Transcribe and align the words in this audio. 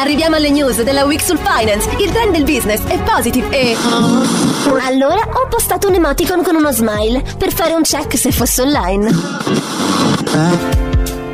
Arriviamo 0.00 0.36
alle 0.36 0.48
news 0.48 0.80
della 0.82 1.04
Week 1.04 1.22
sul 1.22 1.36
Finance. 1.36 1.86
Il 1.98 2.10
trend 2.10 2.32
del 2.32 2.44
business 2.44 2.80
è 2.86 2.98
positive 3.02 3.50
e. 3.50 3.76
Allora 4.82 5.28
ho 5.30 5.46
postato 5.46 5.88
un 5.88 5.94
emoticon 5.94 6.42
con 6.42 6.54
uno 6.54 6.72
smile 6.72 7.22
per 7.36 7.52
fare 7.52 7.74
un 7.74 7.82
check 7.82 8.16
se 8.16 8.32
fosse 8.32 8.62
online. 8.62 9.10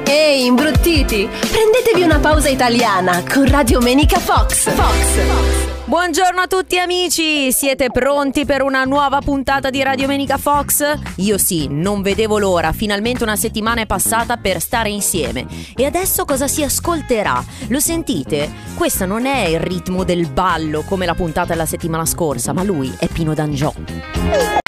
Ehi, 0.03 0.47
imbruttiti! 0.47 1.29
Prendetevi 1.29 2.03
una 2.03 2.19
pausa 2.19 2.49
italiana 2.49 3.23
con 3.33 3.49
Radio 3.49 3.81
Menica 3.81 4.19
Fox. 4.19 4.69
Fox. 4.69 5.76
Buongiorno 5.89 6.41
a 6.41 6.47
tutti 6.49 6.81
amici, 6.81 7.53
siete 7.53 7.93
pronti 7.93 8.45
per 8.45 8.63
una 8.63 8.83
nuova 8.83 9.21
puntata 9.21 9.71
di 9.71 9.85
Radio 9.85 10.09
Menica 10.09 10.37
Fox? 10.37 10.83
Io 11.19 11.39
sì, 11.39 11.69
non 11.71 12.03
vedevo 12.03 12.41
l'ora, 12.41 12.73
finalmente 12.73 13.23
una 13.23 13.37
settimana 13.37 13.83
è 13.83 13.87
passata 13.87 14.37
per 14.37 14.61
stare 14.61 14.89
insieme. 14.89 15.47
E 15.77 15.85
adesso 15.85 16.25
cosa 16.25 16.49
si 16.49 16.65
ascolterà? 16.65 17.41
Lo 17.69 17.79
sentite? 17.79 18.53
Questo 18.75 19.07
non 19.07 19.27
è 19.27 19.45
il 19.45 19.61
ritmo 19.61 20.03
del 20.03 20.27
ballo 20.29 20.83
come 20.83 21.07
la 21.07 21.15
puntata 21.15 21.53
della 21.53 21.67
settimana 21.67 22.05
scorsa, 22.05 22.53
ma 22.53 22.65
lui 22.65 22.93
è 22.99 23.07
Pino 23.07 23.33
D'Angiò. 23.33 24.66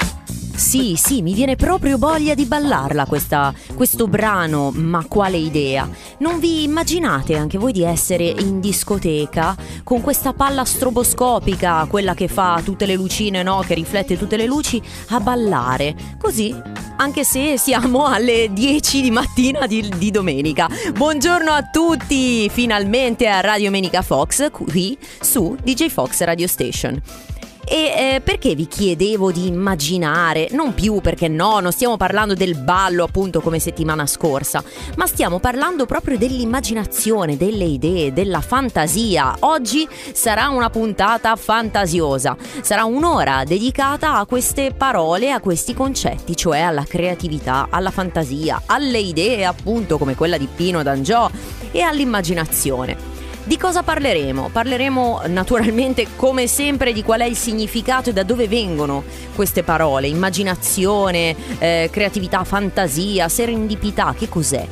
Sì, 0.59 0.95
sì, 0.97 1.21
mi 1.21 1.33
viene 1.33 1.55
proprio 1.55 1.97
voglia 1.97 2.33
di 2.33 2.43
ballarla 2.43 3.05
questa, 3.05 3.53
questo 3.75 4.07
brano, 4.07 4.71
ma 4.75 5.05
quale 5.07 5.37
idea? 5.37 5.89
Non 6.17 6.37
vi 6.37 6.63
immaginate 6.63 7.37
anche 7.37 7.57
voi 7.57 7.71
di 7.71 7.83
essere 7.83 8.25
in 8.25 8.59
discoteca 8.59 9.55
con 9.85 10.01
questa 10.01 10.33
palla 10.33 10.65
stroboscopica, 10.65 11.87
quella 11.89 12.13
che 12.13 12.27
fa 12.27 12.61
tutte 12.61 12.85
le 12.85 12.95
lucine, 12.95 13.41
no? 13.41 13.63
Che 13.65 13.73
riflette 13.73 14.17
tutte 14.17 14.35
le 14.35 14.45
luci, 14.47 14.81
a 15.11 15.21
ballare. 15.21 15.95
Così, 16.19 16.53
anche 16.97 17.23
se 17.23 17.57
siamo 17.57 18.05
alle 18.05 18.49
10 18.51 19.01
di 19.01 19.11
mattina 19.11 19.65
di, 19.65 19.89
di 19.97 20.11
domenica. 20.11 20.69
Buongiorno 20.93 21.51
a 21.51 21.63
tutti, 21.63 22.49
finalmente 22.49 23.27
a 23.27 23.39
Radio 23.39 23.71
Menica 23.71 24.01
Fox, 24.01 24.51
qui 24.51 24.97
su 25.21 25.55
DJ 25.63 25.87
Fox 25.87 26.21
Radio 26.23 26.47
Station. 26.47 27.28
E 27.71 28.15
eh, 28.15 28.21
perché 28.21 28.55
vi 28.55 28.65
chiedevo 28.65 29.31
di 29.31 29.45
immaginare? 29.45 30.47
Non 30.53 30.73
più 30.73 31.01
perché 31.01 31.27
no, 31.27 31.59
non 31.59 31.71
stiamo 31.71 31.97
parlando 31.97 32.33
del 32.33 32.55
ballo 32.55 33.03
appunto 33.03 33.41
come 33.41 33.59
settimana 33.59 34.07
scorsa, 34.07 34.63
ma 34.95 35.05
stiamo 35.05 35.39
parlando 35.39 35.85
proprio 35.85 36.17
dell'immaginazione, 36.17 37.37
delle 37.37 37.65
idee, 37.65 38.11
della 38.11 38.41
fantasia. 38.41 39.35
Oggi 39.41 39.87
sarà 40.13 40.49
una 40.49 40.71
puntata 40.71 41.35
fantasiosa, 41.35 42.35
sarà 42.61 42.85
un'ora 42.85 43.43
dedicata 43.43 44.15
a 44.15 44.25
queste 44.25 44.73
parole, 44.75 45.29
a 45.31 45.39
questi 45.39 45.75
concetti, 45.75 46.35
cioè 46.35 46.61
alla 46.61 46.85
creatività, 46.85 47.67
alla 47.69 47.91
fantasia, 47.91 48.63
alle 48.65 48.97
idee 48.97 49.45
appunto 49.45 49.99
come 49.99 50.15
quella 50.15 50.39
di 50.39 50.47
Pino 50.53 50.81
D'Angiò 50.81 51.29
e 51.71 51.81
all'immaginazione. 51.81 53.18
Di 53.49 53.57
cosa 53.57 53.81
parleremo? 53.81 54.49
Parleremo 54.49 55.21
naturalmente 55.25 56.05
come 56.15 56.45
sempre 56.45 56.93
di 56.93 57.01
qual 57.01 57.21
è 57.21 57.25
il 57.25 57.35
significato 57.35 58.11
e 58.11 58.13
da 58.13 58.21
dove 58.21 58.47
vengono 58.47 59.03
queste 59.33 59.63
parole, 59.63 60.05
immaginazione, 60.05 61.35
eh, 61.57 61.89
creatività, 61.91 62.43
fantasia, 62.43 63.27
serendipità, 63.27 64.13
che 64.15 64.29
cos'è? 64.29 64.67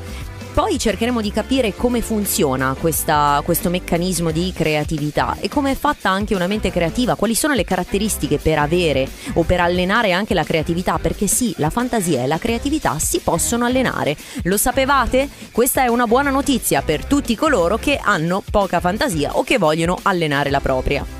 Poi 0.57 0.79
cercheremo 0.79 1.21
di 1.21 1.31
capire 1.31 1.75
come 1.75 2.01
funziona 2.01 2.75
questa, 2.79 3.43
questo 3.45 3.69
meccanismo 3.69 4.31
di 4.31 4.51
creatività 4.55 5.37
e 5.39 5.49
come 5.49 5.69
è 5.69 5.75
fatta 5.75 6.09
anche 6.09 6.33
una 6.33 6.47
mente 6.47 6.71
creativa, 6.71 7.13
quali 7.13 7.35
sono 7.35 7.53
le 7.53 7.63
caratteristiche 7.63 8.39
per 8.39 8.57
avere 8.57 9.07
o 9.33 9.43
per 9.43 9.59
allenare 9.59 10.13
anche 10.13 10.33
la 10.33 10.43
creatività, 10.43 10.97
perché 10.97 11.27
sì, 11.27 11.53
la 11.57 11.69
fantasia 11.69 12.23
e 12.23 12.27
la 12.27 12.39
creatività 12.39 12.97
si 12.97 13.19
possono 13.19 13.65
allenare. 13.65 14.17
Lo 14.45 14.57
sapevate? 14.57 15.29
Questa 15.51 15.83
è 15.83 15.89
una 15.89 16.07
buona 16.07 16.31
notizia 16.31 16.81
per 16.81 17.05
tutti 17.05 17.35
coloro 17.35 17.77
che 17.77 17.99
hanno 18.01 18.41
poca 18.49 18.79
fantasia 18.79 19.37
o 19.37 19.43
che 19.43 19.59
vogliono 19.59 19.99
allenare 20.01 20.49
la 20.49 20.59
propria. 20.59 21.16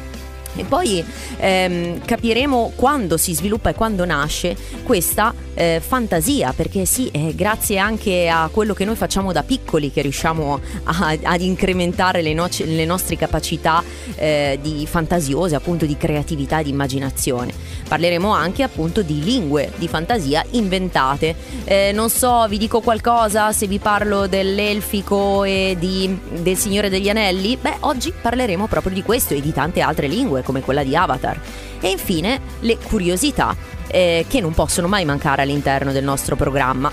E 0.56 0.64
poi 0.64 1.04
ehm, 1.38 2.04
capiremo 2.04 2.74
quando 2.76 3.18
si 3.18 3.34
sviluppa 3.34 3.70
e 3.70 3.74
quando 3.74 4.06
nasce 4.06 4.56
questa 4.84 5.34
eh, 5.58 5.82
fantasia, 5.86 6.54
perché 6.54 6.86
sì, 6.86 7.08
è 7.12 7.34
grazie 7.34 7.80
anche 7.80 8.30
a 8.30 8.48
quello 8.52 8.74
che 8.76 8.86
noi 8.86 8.96
facciamo 8.96 9.32
da 9.32 9.42
piccoli 9.42 9.92
che 9.92 10.02
riusciamo 10.04 10.60
a, 10.84 11.18
ad 11.22 11.42
incrementare 11.42 12.22
le, 12.22 12.34
no- 12.34 12.48
le, 12.64 12.86
nostre 12.86 13.18
capacità 13.18 13.84
eh, 14.16 14.60
di 14.62 14.86
fantasiose, 14.88 15.56
appunto 15.56 15.86
di 15.86 15.98
creatività 15.98 16.60
e 16.60 16.64
di 16.64 16.70
immaginazione. 16.70 17.54
Parleremo 17.88 18.32
anche 18.32 18.64
appunto 18.64 19.02
di 19.02 19.24
lingue 19.24 19.72
di 19.78 19.88
fantasia 19.88 20.46
inventate. 20.52 21.36
Eh, 21.64 21.92
non 21.94 22.10
so, 22.10 22.46
vi 22.48 22.58
dico 22.58 22.82
qualcosa 22.82 23.52
se 23.52 23.66
vi 23.66 23.80
parlo 23.80 24.28
dell'elfico 24.28 25.44
e 25.44 25.76
di, 25.80 26.20
del 26.40 26.56
Signore 26.56 26.90
degli 26.90 27.10
Anelli? 27.10 27.58
Beh, 27.60 27.78
oggi 27.82 28.14
parleremo 28.20 28.68
proprio 28.68 28.94
di 28.94 29.02
questo 29.02 29.34
e 29.34 29.42
di 29.42 29.52
tante 29.52 29.82
altre 29.82 30.08
lingue 30.08 30.44
come 30.48 30.62
quella 30.62 30.84
di 30.84 30.96
Avatar. 30.96 31.38
E 31.82 31.90
infine 31.90 32.40
le 32.62 32.78
curiosità 32.78 33.54
eh, 33.88 34.26
che 34.30 34.40
non 34.40 34.54
possono 34.54 34.88
mai 34.88 35.04
mancare 35.04 35.42
all'interno 35.42 35.92
del 35.92 36.06
nostro 36.06 36.38
programma. 36.38 36.90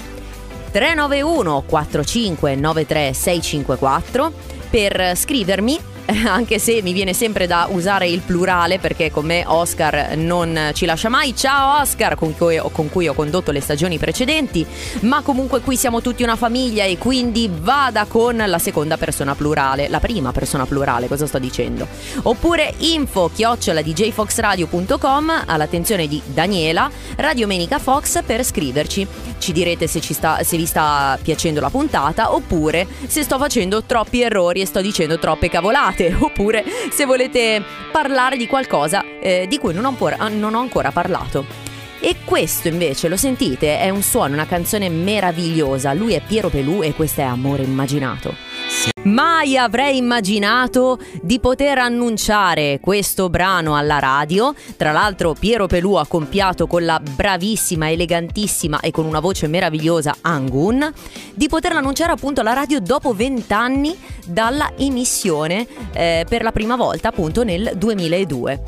391 0.73 1.63
45 1.67 2.57
93 2.57 3.13
654 3.13 4.33
per 4.69 5.13
scrivermi 5.15 5.79
anche 6.27 6.59
se 6.59 6.83
mi 6.83 6.93
viene 6.93 7.13
sempre 7.13 7.47
da 7.47 7.69
usare 7.71 8.09
il 8.09 8.21
plurale 8.21 8.79
perché 8.79 9.11
con 9.11 9.25
me 9.25 9.45
Oscar 9.47 10.17
non 10.17 10.71
ci 10.75 10.85
lascia 10.85 11.09
mai. 11.09 11.35
Ciao 11.35 11.81
Oscar, 11.81 12.15
con 12.17 12.37
cui, 12.37 12.61
con 12.73 12.91
cui, 12.91 13.09
ho 13.09 13.15
condotto 13.15 13.51
le 13.51 13.61
stagioni 13.61 13.99
precedenti, 13.99 14.67
ma 15.01 15.23
comunque 15.23 15.61
qui 15.61 15.77
siamo 15.77 16.01
tutti 16.01 16.23
una 16.23 16.37
famiglia 16.37 16.85
e 16.85 16.99
quindi 16.99 17.51
vada 17.53 18.05
con 18.07 18.37
la 18.37 18.59
seconda 18.59 18.97
persona 18.97 19.35
plurale, 19.35 19.89
la 19.89 20.01
prima 20.01 20.33
persona 20.33 20.67
plurale, 20.67 21.09
cosa 21.09 21.27
sto 21.27 21.39
dicendo? 21.39 21.87
Oppure 22.23 22.75
info 22.79 23.31
chiocciola 23.33 23.81
djfoxradio.com 23.81 25.45
all'attenzione 25.47 26.07
di 26.07 26.21
Daniela, 26.25 26.91
Radio 27.17 27.47
Menica 27.47 27.79
Fox 27.79 28.23
per 28.25 28.45
scriverci. 28.45 29.07
Ci 29.39 29.53
direte 29.53 29.87
se, 29.87 30.01
ci 30.01 30.15
sta, 30.15 30.43
se 30.43 30.57
vi 30.57 30.67
sta 30.67 31.19
piacendo 31.21 31.61
la 31.61 31.71
puntata 31.71 32.35
oppure 32.35 32.87
se 33.07 33.23
sto 33.23 33.39
facendo 33.39 33.83
troppi 33.85 34.23
errori 34.23 34.61
e 34.61 34.67
sto 34.67 34.81
dicendo 34.81 35.19
troppe 35.19 35.49
cavolate 35.49 35.94
chiamate 35.95 36.15
oppure 36.19 36.65
se 36.91 37.05
volete 37.05 37.63
parlare 37.91 38.37
di 38.37 38.47
qualcosa 38.47 39.05
eh, 39.21 39.47
di 39.49 39.59
cui 39.59 39.73
non 39.73 39.85
ho, 39.85 39.89
ancora, 39.89 40.29
non 40.29 40.55
ho 40.55 40.61
ancora 40.61 40.91
parlato. 40.91 41.73
E 42.01 42.17
questo 42.23 42.69
invece, 42.69 43.09
lo 43.09 43.17
sentite, 43.17 43.79
è 43.79 43.89
un 43.89 44.03
suono, 44.03 44.35
una 44.35 44.45
canzone 44.45 44.91
meravigliosa. 44.91 45.95
Lui 45.95 46.13
è 46.13 46.21
Piero 46.21 46.51
Pelù 46.51 46.83
e 46.83 46.93
questo 46.93 47.23
è 47.23 47.25
Amore 47.25 47.63
Immaginato. 47.63 48.35
Mai 49.05 49.57
avrei 49.57 49.99
immaginato 49.99 50.99
di 51.21 51.39
poter 51.39 51.79
annunciare 51.79 52.79
questo 52.81 53.29
brano 53.31 53.77
alla 53.77 53.99
radio. 53.99 54.55
Tra 54.77 54.93
l'altro 54.93 55.35
Piero 55.39 55.67
Pelù 55.67 55.95
ha 55.95 56.07
compiato 56.07 56.67
con 56.67 56.85
la 56.85 56.99
bravissima, 56.99 57.91
elegantissima 57.91 58.81
e 58.81 58.91
con 58.91 59.05
una 59.05 59.21
voce 59.21 59.47
meravigliosa 59.47 60.17
Angun, 60.23 60.91
di 61.35 61.49
poterlo 61.49 61.79
annunciare 61.79 62.13
appunto 62.13 62.41
alla 62.41 62.55
radio 62.55 62.81
dopo 62.81 63.15
vent'anni 63.15 63.97
dalla 64.25 64.73
emissione 64.77 65.67
eh, 65.93 66.25
per 66.29 66.43
la 66.43 66.53
prima 66.53 66.77
volta 66.77 67.09
appunto 67.09 67.43
nel 67.43 67.73
2002. 67.77 68.63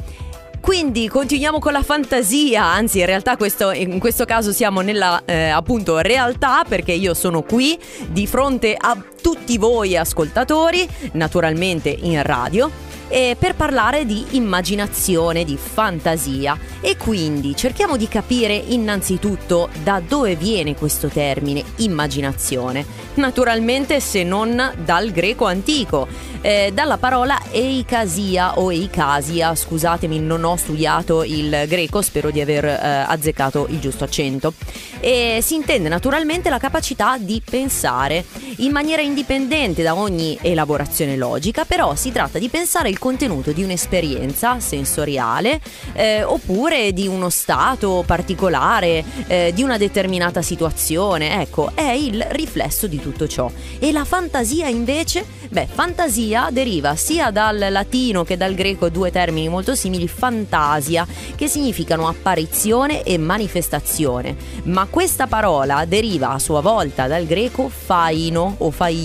Quindi 0.67 1.09
continuiamo 1.09 1.61
con 1.61 1.71
la 1.71 1.83
fantasia, 1.85 2.65
anzi 2.65 2.99
in 2.99 3.07
realtà 3.07 3.37
questo, 3.37 3.71
in 3.71 4.01
questo 4.01 4.25
caso 4.25 4.51
siamo 4.51 4.81
nella 4.81 5.23
eh, 5.25 5.49
appunto 5.49 6.01
realtà 6.01 6.65
perché 6.69 6.91
io 6.91 7.15
sono 7.15 7.43
qui 7.43 7.79
di 8.09 8.27
fronte 8.27 8.75
a 8.77 9.01
tutti 9.27 9.59
voi 9.59 9.97
ascoltatori, 9.97 10.89
naturalmente 11.15 11.89
in 11.89 12.23
radio 12.23 12.71
eh, 13.09 13.37
per 13.39 13.55
parlare 13.55 14.05
di 14.05 14.25
immaginazione, 14.31 15.45
di 15.45 15.57
fantasia 15.57 16.59
e 16.81 16.97
quindi 16.97 17.55
cerchiamo 17.57 17.97
di 17.97 18.09
capire 18.09 18.55
innanzitutto 18.55 19.69
da 19.83 20.01
dove 20.07 20.37
viene 20.37 20.75
questo 20.75 21.09
termine 21.09 21.63
immaginazione. 21.77 22.85
Naturalmente 23.15 24.01
se 24.01 24.23
non 24.23 24.73
dal 24.85 25.11
greco 25.11 25.47
antico, 25.47 26.07
eh, 26.41 26.71
dalla 26.75 26.99
parola 26.99 27.41
eikasia 27.51 28.59
o 28.59 28.73
eikasia, 28.73 29.55
scusatemi 29.55 30.19
non 30.21 30.45
ho 30.45 30.57
studiato 30.57 31.25
il 31.25 31.65
greco, 31.67 32.03
spero 32.03 32.31
di 32.31 32.41
aver 32.41 32.65
eh, 32.65 33.05
azzeccato 33.07 33.67
il 33.71 33.81
giusto 33.81 34.05
accento. 34.05 34.53
E 35.01 35.39
si 35.43 35.55
intende 35.55 35.89
naturalmente 35.89 36.51
la 36.51 36.59
capacità 36.59 37.17
di 37.19 37.41
pensare 37.49 38.25
in 38.59 38.73
maniera 38.73 39.03
indipendente 39.17 39.83
da 39.83 39.97
ogni 39.97 40.37
elaborazione 40.43 41.17
logica, 41.17 41.65
però 41.65 41.95
si 41.95 42.13
tratta 42.13 42.39
di 42.39 42.51
pensare 42.51 42.91
il 42.91 42.99
contenuto 42.99 43.53
di 43.53 43.63
un'esperienza 43.63 44.61
sensoriale 44.61 45.59
eh, 45.95 46.23
oppure 46.23 46.93
di 46.93 47.07
uno 47.07 47.31
stato 47.31 48.05
particolare, 48.07 49.03
eh, 49.27 49.53
di 49.55 49.63
una 49.63 49.79
determinata 49.79 50.43
situazione. 50.43 51.41
Ecco, 51.41 51.71
è 51.75 51.93
il 51.93 52.27
riflesso 52.29 52.87
di 52.87 53.01
tutto 53.01 53.27
ciò. 53.27 53.51
E 53.79 53.91
la 53.91 54.05
fantasia 54.05 54.69
invece? 54.69 55.25
Beh, 55.49 55.67
fantasia 55.67 56.49
deriva 56.51 56.95
sia 56.95 57.31
dal 57.31 57.69
latino 57.71 58.23
che 58.23 58.37
dal 58.37 58.55
greco, 58.55 58.91
due 58.91 59.11
termini 59.11 59.49
molto 59.49 59.75
simili, 59.75 60.09
fantasia, 60.09 61.07
che 61.35 61.49
significano 61.49 62.07
apparizione 62.07 63.03
e 63.03 63.17
manifestazione. 63.17 64.37
Ma 64.65 64.87
questa 64.91 65.27
parola 65.27 65.87
deriva 65.87 66.33
a 66.33 66.39
sua 66.39 66.61
volta 66.61 67.07
dal 67.07 67.25
greco 67.25 67.71
faino 67.71 68.57
o 68.59 68.71
faino, 68.71 68.96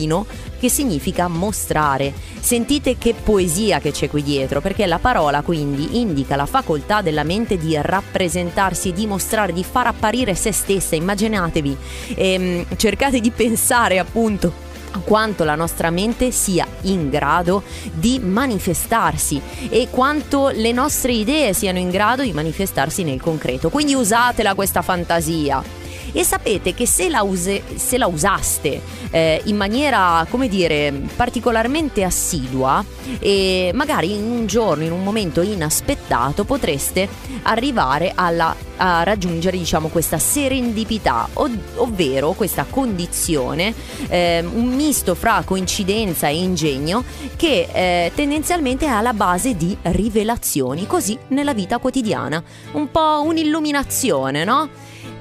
che 0.59 0.69
significa 0.69 1.27
mostrare. 1.27 2.13
Sentite 2.39 2.97
che 2.97 3.13
poesia 3.13 3.79
che 3.79 3.91
c'è 3.91 4.09
qui 4.09 4.23
dietro, 4.23 4.61
perché 4.61 4.85
la 4.85 4.99
parola 4.99 5.41
quindi 5.41 5.99
indica 5.99 6.35
la 6.35 6.45
facoltà 6.45 7.01
della 7.01 7.23
mente 7.23 7.57
di 7.57 7.77
rappresentarsi, 7.79 8.93
di 8.93 9.07
mostrare, 9.07 9.53
di 9.53 9.63
far 9.63 9.87
apparire 9.87 10.35
se 10.35 10.51
stessa. 10.51 10.95
Immaginatevi, 10.95 11.77
ehm, 12.15 12.65
cercate 12.77 13.19
di 13.19 13.31
pensare 13.31 13.99
appunto 13.99 14.69
quanto 15.05 15.43
la 15.43 15.55
nostra 15.55 15.89
mente 15.89 16.31
sia 16.31 16.67
in 16.81 17.09
grado 17.09 17.63
di 17.93 18.19
manifestarsi 18.19 19.41
e 19.69 19.87
quanto 19.89 20.49
le 20.49 20.71
nostre 20.71 21.13
idee 21.13 21.53
siano 21.53 21.79
in 21.79 21.89
grado 21.89 22.23
di 22.23 22.33
manifestarsi 22.33 23.03
nel 23.03 23.21
concreto. 23.21 23.69
Quindi 23.69 23.93
usatela 23.93 24.53
questa 24.53 24.81
fantasia 24.81 25.79
e 26.11 26.23
sapete 26.23 26.73
che 26.73 26.85
se 26.85 27.09
la, 27.09 27.21
use, 27.21 27.63
se 27.75 27.97
la 27.97 28.07
usaste 28.07 28.81
eh, 29.11 29.41
in 29.45 29.55
maniera, 29.55 30.25
come 30.29 30.47
dire, 30.47 30.91
particolarmente 31.15 32.03
assidua 32.03 32.83
e 33.19 33.71
magari 33.73 34.15
in 34.15 34.23
un 34.23 34.45
giorno, 34.45 34.83
in 34.83 34.91
un 34.91 35.03
momento 35.03 35.41
inaspettato, 35.41 36.43
potreste 36.43 37.07
arrivare 37.43 38.11
alla, 38.13 38.55
a 38.83 39.03
raggiungere 39.03 39.57
diciamo 39.57 39.89
questa 39.89 40.17
serendipità, 40.17 41.27
ov- 41.33 41.77
ovvero 41.77 42.31
questa 42.31 42.65
condizione, 42.67 43.73
eh, 44.09 44.43
un 44.43 44.73
misto 44.73 45.13
fra 45.13 45.43
coincidenza 45.45 46.27
e 46.27 46.37
ingegno 46.37 47.03
che 47.35 47.67
eh, 47.71 48.11
tendenzialmente 48.15 48.85
è 48.85 48.89
alla 48.89 49.13
base 49.13 49.55
di 49.55 49.77
rivelazioni, 49.83 50.87
così 50.87 51.17
nella 51.27 51.53
vita 51.53 51.77
quotidiana, 51.77 52.43
un 52.71 52.89
po' 52.89 53.21
un'illuminazione, 53.23 54.43
no? 54.43 54.69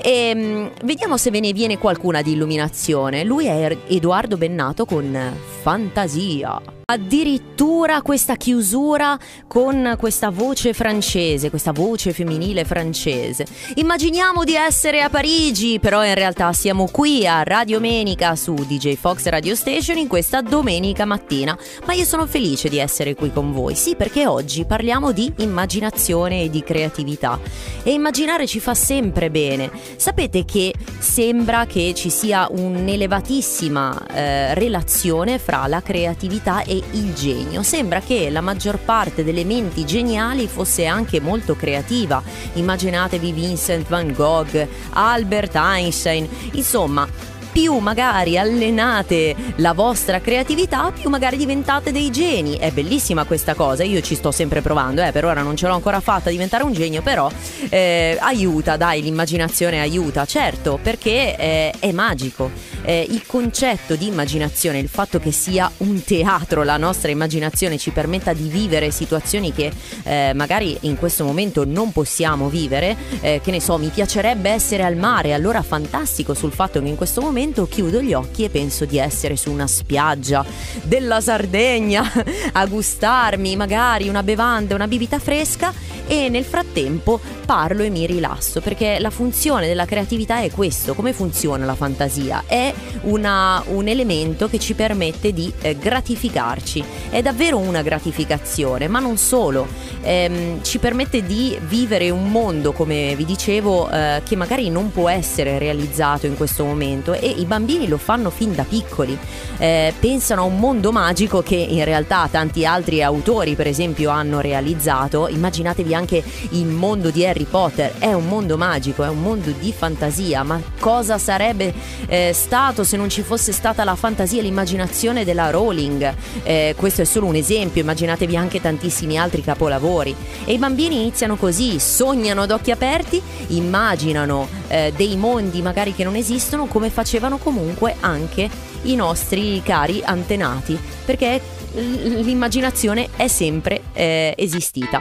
E 0.02 0.32
um, 0.34 0.70
vediamo 0.84 1.18
se 1.18 1.30
ve 1.30 1.40
ne 1.40 1.52
viene 1.52 1.76
qualcuna 1.76 2.22
di 2.22 2.32
illuminazione. 2.32 3.24
Lui 3.24 3.46
è 3.46 3.76
Edoardo 3.88 4.38
Bennato 4.38 4.86
con 4.86 5.34
Fantasia. 5.60 6.80
Addirittura 6.90 8.02
questa 8.02 8.34
chiusura 8.34 9.16
con 9.46 9.94
questa 9.96 10.31
voce 10.31 10.72
francese, 10.72 11.48
questa 11.48 11.70
voce 11.70 12.12
femminile 12.12 12.64
francese. 12.64 13.46
Immaginiamo 13.76 14.42
di 14.42 14.56
essere 14.56 15.00
a 15.00 15.08
Parigi, 15.08 15.78
però 15.78 16.04
in 16.04 16.14
realtà 16.14 16.52
siamo 16.52 16.88
qui 16.90 17.28
a 17.28 17.44
Radio 17.44 17.78
Menica 17.78 18.34
su 18.34 18.54
DJ 18.54 18.96
Fox 18.96 19.26
Radio 19.26 19.54
Station 19.54 19.98
in 19.98 20.08
questa 20.08 20.40
domenica 20.40 21.04
mattina. 21.04 21.56
Ma 21.87 21.92
io 21.92 22.04
sono 22.04 22.26
felice 22.26 22.69
di 22.69 22.78
essere 22.78 23.14
qui 23.14 23.31
con 23.32 23.52
voi, 23.52 23.76
sì, 23.76 23.94
perché 23.94 24.26
oggi 24.26 24.64
parliamo 24.64 25.12
di 25.12 25.32
immaginazione 25.36 26.43
e 26.43 26.50
di 26.50 26.64
creatività. 26.64 27.38
E 27.84 27.93
immaginare 27.93 28.48
ci 28.48 28.58
fa 28.58 28.75
sempre 28.75 29.31
bene. 29.31 29.70
Sapete 29.94 30.44
che 30.44 30.75
sembra 30.98 31.66
che 31.66 31.93
ci 31.94 32.10
sia 32.10 32.48
un'elevatissima 32.50 34.06
eh, 34.08 34.54
relazione 34.54 35.38
fra 35.38 35.69
la 35.69 35.82
creatività 35.82 36.64
e 36.64 36.78
il 36.93 37.15
genio. 37.15 37.62
Sembra 37.62 38.00
che 38.00 38.31
la 38.31 38.41
maggior 38.41 38.79
parte 38.79 39.25
delle 39.25 39.44
menti 39.44 39.85
geniali 39.85 40.47
fosse 40.47 40.87
anche 40.87 41.21
molto 41.21 41.56
creativa. 41.56 42.23
Immaginatevi 42.55 43.32
Vincent 43.32 43.88
van 43.88 44.12
Gogh, 44.12 44.67
Albert 44.91 45.55
Einstein, 45.55 46.29
insomma 46.53 47.09
più 47.53 47.79
magari 47.79 48.38
allenate 48.38 49.35
la 49.56 49.73
vostra 49.73 50.21
creatività, 50.21 50.93
più 50.93 51.11
magari 51.11 51.37
diventate 51.37 51.93
dei 51.93 52.11
geni. 52.11 52.56
È 52.56 52.71
bellissima 52.71 53.25
questa 53.25 53.55
cosa, 53.55 53.82
io 53.82 54.00
ci 54.00 54.15
sto 54.15 54.31
sempre 54.31 54.61
provando, 54.61 55.03
eh, 55.03 55.12
per 55.12 55.25
ora 55.25 55.43
non 55.43 55.56
ce 55.56 55.67
l'ho 55.67 55.75
ancora 55.75 56.00
fatta 56.00 56.31
diventare 56.31 56.62
un 56.62 56.73
genio, 56.73 57.03
però 57.03 57.31
eh, 57.69 58.17
aiuta, 58.21 58.77
dai, 58.77 59.03
l'immaginazione 59.03 59.81
aiuta, 59.81 60.25
certo, 60.25 60.79
perché 60.82 61.37
eh, 61.37 61.75
è 61.79 61.93
magico. 61.93 62.50
Eh, 62.82 63.06
il 63.11 63.25
concetto 63.27 63.94
di 63.94 64.06
immaginazione, 64.06 64.79
il 64.79 64.88
fatto 64.88 65.19
che 65.19 65.32
sia 65.32 65.71
un 65.79 66.03
teatro, 66.03 66.62
la 66.62 66.77
nostra 66.77 67.11
immaginazione 67.11 67.79
ci 67.79 67.91
permetta 67.91 68.32
di 68.32 68.49
vivere 68.49 68.91
situazioni 68.91 69.53
che 69.53 69.73
eh, 70.05 70.32
magari 70.35 70.77
in 70.82 70.97
questo 70.97 71.25
momento 71.25 71.65
non 71.65 71.93
possiamo 71.93 72.49
vivere, 72.49 72.97
eh, 73.21 73.41
che 73.43 73.50
ne 73.50 73.61
so, 73.61 73.79
mi 73.79 73.88
piacerebbe 73.88 74.50
essere 74.50 74.85
al 74.85 74.97
mare, 74.97 75.32
allora 75.32 75.62
fantastico 75.62 76.35
sul 76.35 76.53
fatto 76.53 76.81
che 76.81 76.88
in 76.88 76.97
questo 76.97 77.21
momento 77.21 77.67
chiudo 77.67 78.00
gli 78.00 78.15
occhi 78.15 78.44
e 78.44 78.50
penso 78.50 78.85
di 78.85 78.99
essere 78.99 79.37
su 79.37 79.50
una 79.50 79.67
spiaggia 79.67 80.44
della 80.82 81.21
Sardegna 81.21 82.05
a 82.53 82.67
gustarmi 82.67 83.56
magari 83.56 84.09
una 84.09 84.23
bevanda, 84.23 84.75
una 84.75 84.88
bibita 84.88 85.19
fresca 85.19 85.73
e 86.06 86.29
nel 86.29 86.44
frattempo 86.44 87.21
parlo 87.47 87.82
e 87.82 87.91
mi 87.91 88.06
rilasso 88.06 88.61
perché 88.61 88.99
la 88.99 89.11
funzione 89.11 89.67
della 89.67 89.85
creatività 89.85 90.41
è 90.41 90.50
questo, 90.50 90.94
come 90.94 91.12
funziona 91.12 91.65
la 91.65 91.75
fantasia? 91.75 92.44
È 92.47 92.69
una, 93.02 93.62
un 93.67 93.88
elemento 93.88 94.49
che 94.49 94.58
ci 94.58 94.75
permette 94.75 95.32
di 95.32 95.52
eh, 95.61 95.76
gratificarci, 95.76 96.84
è 97.11 97.22
davvero 97.22 97.58
una 97.58 97.82
gratificazione, 97.82 98.88
ma 98.88 99.00
non 99.00 99.17
solo, 99.17 99.67
ehm, 100.02 100.62
ci 100.62 100.78
permette 100.78 101.25
di 101.25 101.58
vivere 101.67 102.11
un 102.11 102.31
mondo, 102.31 102.72
come 102.72 103.14
vi 103.17 103.25
dicevo, 103.25 103.90
eh, 103.90 104.22
che 104.25 104.37
magari 104.37 104.70
non 104.70 104.90
può 104.90 105.08
essere 105.08 105.58
realizzato 105.58 106.26
in 106.26 106.37
questo 106.37 106.64
momento 106.64 107.12
e 107.12 107.28
i 107.28 107.44
bambini 107.44 107.88
lo 107.88 107.99
fanno 107.99 108.31
fin 108.31 108.55
da 108.55 108.64
piccoli, 108.64 109.19
eh, 109.58 109.93
pensano 109.99 110.43
a 110.43 110.44
un 110.44 110.58
mondo 110.58 110.93
magico 110.93 111.43
che 111.43 111.56
in 111.56 111.84
realtà 111.84 112.28
tanti 112.31 112.64
altri 112.64 113.02
autori 113.02 113.55
per 113.55 113.67
esempio 113.67 114.11
hanno 114.11 114.40
realizzato, 114.40 115.28
immaginatevi 115.28 115.94
anche 115.94 116.22
il 116.50 116.67
mondo 116.67 117.11
di 117.11 117.26
Harry 117.26 117.44
Potter, 117.44 117.94
è 117.99 118.12
un 118.12 118.26
mondo 118.26 118.56
magico, 118.56 119.05
è 119.05 119.08
un 119.08 119.20
mondo 119.20 119.50
di 119.50 119.72
fantasia, 119.72 120.43
ma 120.43 120.61
cosa 120.78 121.19
sarebbe 121.19 121.72
eh, 122.06 122.32
stato 122.32 122.59
se 122.60 122.98
non 122.98 123.08
ci 123.08 123.22
fosse 123.22 123.52
stata 123.52 123.84
la 123.84 123.96
fantasia 123.96 124.38
e 124.38 124.42
l'immaginazione 124.42 125.24
della 125.24 125.48
Rowling? 125.48 126.14
Eh, 126.42 126.74
questo 126.76 127.00
è 127.00 127.04
solo 127.06 127.24
un 127.24 127.34
esempio, 127.34 127.80
immaginatevi 127.80 128.36
anche 128.36 128.60
tantissimi 128.60 129.18
altri 129.18 129.42
capolavori. 129.42 130.14
E 130.44 130.52
i 130.52 130.58
bambini 130.58 131.00
iniziano 131.00 131.36
così, 131.36 131.81
sognano 131.81 132.43
ad 132.43 132.50
occhi 132.50 132.70
aperti, 132.70 133.20
immaginano 133.48 134.46
eh, 134.69 134.93
dei 134.94 135.17
mondi 135.17 135.62
magari 135.62 135.94
che 135.94 136.05
non 136.05 136.17
esistono 136.17 136.67
come 136.67 136.90
facevano 136.90 137.38
comunque 137.38 137.96
anche 138.00 138.48
i 138.82 138.94
nostri 138.94 139.62
cari 139.64 140.02
antenati, 140.05 140.79
perché 141.06 141.40
l'immaginazione 141.72 143.08
è 143.17 143.26
sempre 143.26 143.81
eh, 143.94 144.34
esistita. 144.36 145.00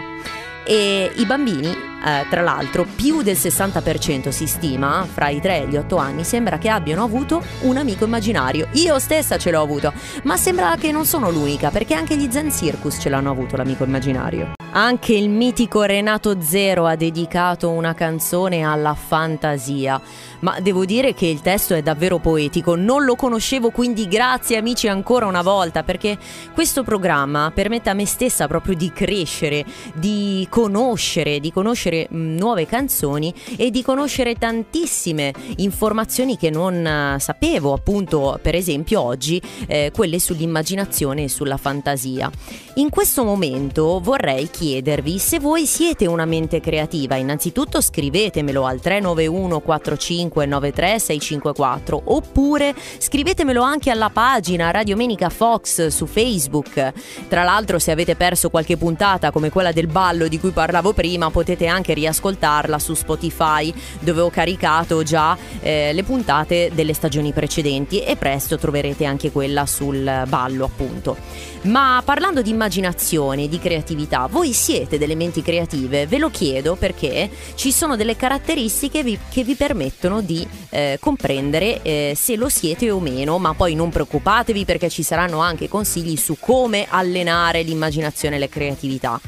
E 0.65 1.11
i 1.13 1.25
bambini, 1.25 1.88
eh, 2.05 2.25
tra 2.29 2.41
l'altro, 2.41 2.85
più 2.95 3.21
del 3.21 3.35
60% 3.35 4.29
si 4.29 4.47
stima, 4.47 5.05
fra 5.11 5.29
i 5.29 5.41
3 5.41 5.63
e 5.63 5.67
gli 5.67 5.75
8 5.75 5.97
anni, 5.97 6.23
sembra 6.23 6.57
che 6.57 6.69
abbiano 6.69 7.03
avuto 7.03 7.43
un 7.61 7.77
amico 7.77 8.05
immaginario. 8.05 8.67
Io 8.73 8.99
stessa 8.99 9.37
ce 9.37 9.51
l'ho 9.51 9.61
avuto, 9.61 9.93
ma 10.23 10.37
sembra 10.37 10.75
che 10.79 10.91
non 10.91 11.05
sono 11.05 11.29
l'unica, 11.29 11.69
perché 11.69 11.93
anche 11.93 12.15
gli 12.15 12.29
Zen 12.31 12.51
Circus 12.51 12.97
ce 12.99 13.09
l'hanno 13.09 13.31
avuto 13.31 13.57
l'amico 13.57 13.83
immaginario. 13.83 14.53
Anche 14.71 15.13
il 15.13 15.29
mitico 15.29 15.81
Renato 15.81 16.41
Zero 16.41 16.85
ha 16.85 16.95
dedicato 16.95 17.71
una 17.71 17.95
canzone 17.95 18.61
alla 18.61 18.93
fantasia, 18.93 19.99
ma 20.41 20.59
devo 20.59 20.85
dire 20.85 21.15
che 21.15 21.25
il 21.25 21.41
testo 21.41 21.73
è 21.73 21.81
davvero 21.81 22.19
poetico, 22.19 22.75
non 22.75 23.03
lo 23.03 23.15
conoscevo 23.15 23.71
quindi 23.71 24.07
grazie 24.07 24.57
amici 24.57 24.87
ancora 24.87 25.25
una 25.25 25.41
volta 25.41 25.81
perché 25.81 26.19
questo 26.53 26.83
programma 26.83 27.51
permette 27.51 27.89
a 27.89 27.95
me 27.95 28.05
stessa 28.05 28.47
proprio 28.47 28.75
di 28.75 28.91
crescere, 28.93 29.65
di 29.95 30.45
conoscere, 30.51 31.39
di 31.39 31.51
conoscere 31.51 31.88
mm, 31.91 32.37
nuove 32.37 32.65
canzoni 32.65 33.33
e 33.57 33.71
di 33.71 33.81
conoscere 33.81 34.35
tantissime 34.35 35.33
informazioni 35.57 36.37
che 36.37 36.49
non 36.49 36.85
eh, 36.85 37.19
sapevo, 37.19 37.73
appunto 37.73 38.39
per 38.41 38.55
esempio 38.55 39.01
oggi 39.01 39.41
eh, 39.67 39.91
quelle 39.93 40.19
sull'immaginazione 40.19 41.23
e 41.23 41.29
sulla 41.29 41.57
fantasia. 41.57 42.29
In 42.75 42.89
questo 42.89 43.23
momento 43.23 43.99
vorrei 43.99 44.49
chiedervi 44.49 45.17
se 45.17 45.39
voi 45.39 45.65
siete 45.65 46.07
una 46.07 46.25
mente 46.25 46.59
creativa. 46.59 47.15
Innanzitutto 47.15 47.81
scrivetemelo 47.81 48.65
al 48.65 48.79
391 48.79 49.59
4593 49.59 50.99
654 50.99 52.01
oppure 52.05 52.73
scrivetemelo 52.97 53.61
anche 53.61 53.89
alla 53.89 54.09
pagina 54.09 54.71
Radio 54.71 54.95
Menica 54.95 55.29
Fox 55.29 55.87
su 55.87 56.05
Facebook. 56.05 56.93
Tra 57.27 57.43
l'altro 57.43 57.79
se 57.79 57.91
avete 57.91 58.15
perso 58.15 58.49
qualche 58.49 58.77
puntata 58.77 59.31
come 59.31 59.49
quella 59.49 59.71
del 59.71 59.87
ballo 59.87 60.27
di 60.27 60.39
cui 60.39 60.51
parlavo 60.51 60.93
prima 60.93 61.29
potete 61.29 61.67
anche 61.67 61.78
riascoltarla 61.87 62.79
su 62.79 62.93
Spotify 62.93 63.73
dove 63.99 64.21
ho 64.21 64.29
caricato 64.29 65.03
già 65.03 65.37
eh, 65.61 65.91
le 65.93 66.03
puntate 66.03 66.71
delle 66.73 66.93
stagioni 66.93 67.31
precedenti 67.33 68.01
e 68.01 68.15
presto 68.15 68.57
troverete 68.57 69.05
anche 69.05 69.31
quella 69.31 69.65
sul 69.65 70.23
ballo 70.27 70.65
appunto. 70.65 71.17
Ma 71.61 72.01
parlando 72.05 72.41
di 72.41 72.51
immaginazione, 72.51 73.49
di 73.49 73.59
creatività, 73.59 74.27
voi 74.31 74.53
siete 74.53 74.97
delle 74.97 75.15
menti 75.15 75.41
creative? 75.41 76.07
Ve 76.07 76.17
lo 76.17 76.29
chiedo 76.29 76.75
perché 76.75 77.29
ci 77.55 77.73
sono 77.73 77.97
delle 77.97 78.15
caratteristiche 78.15 79.03
vi, 79.03 79.19
che 79.29 79.43
vi 79.43 79.55
permettono 79.55 80.21
di 80.21 80.47
eh, 80.69 80.97
comprendere 81.01 81.81
eh, 81.81 82.13
se 82.15 82.37
lo 82.37 82.47
siete 82.47 82.89
o 82.89 83.01
meno, 83.01 83.37
ma 83.39 83.53
poi 83.53 83.75
non 83.75 83.89
preoccupatevi 83.89 84.63
perché 84.63 84.89
ci 84.89 85.03
saranno 85.03 85.39
anche 85.39 85.67
consigli 85.67 86.15
su 86.15 86.37
come 86.39 86.87
allenare 86.89 87.61
l'immaginazione 87.63 88.37
e 88.37 88.39
la 88.39 88.47
creatività. 88.47 89.19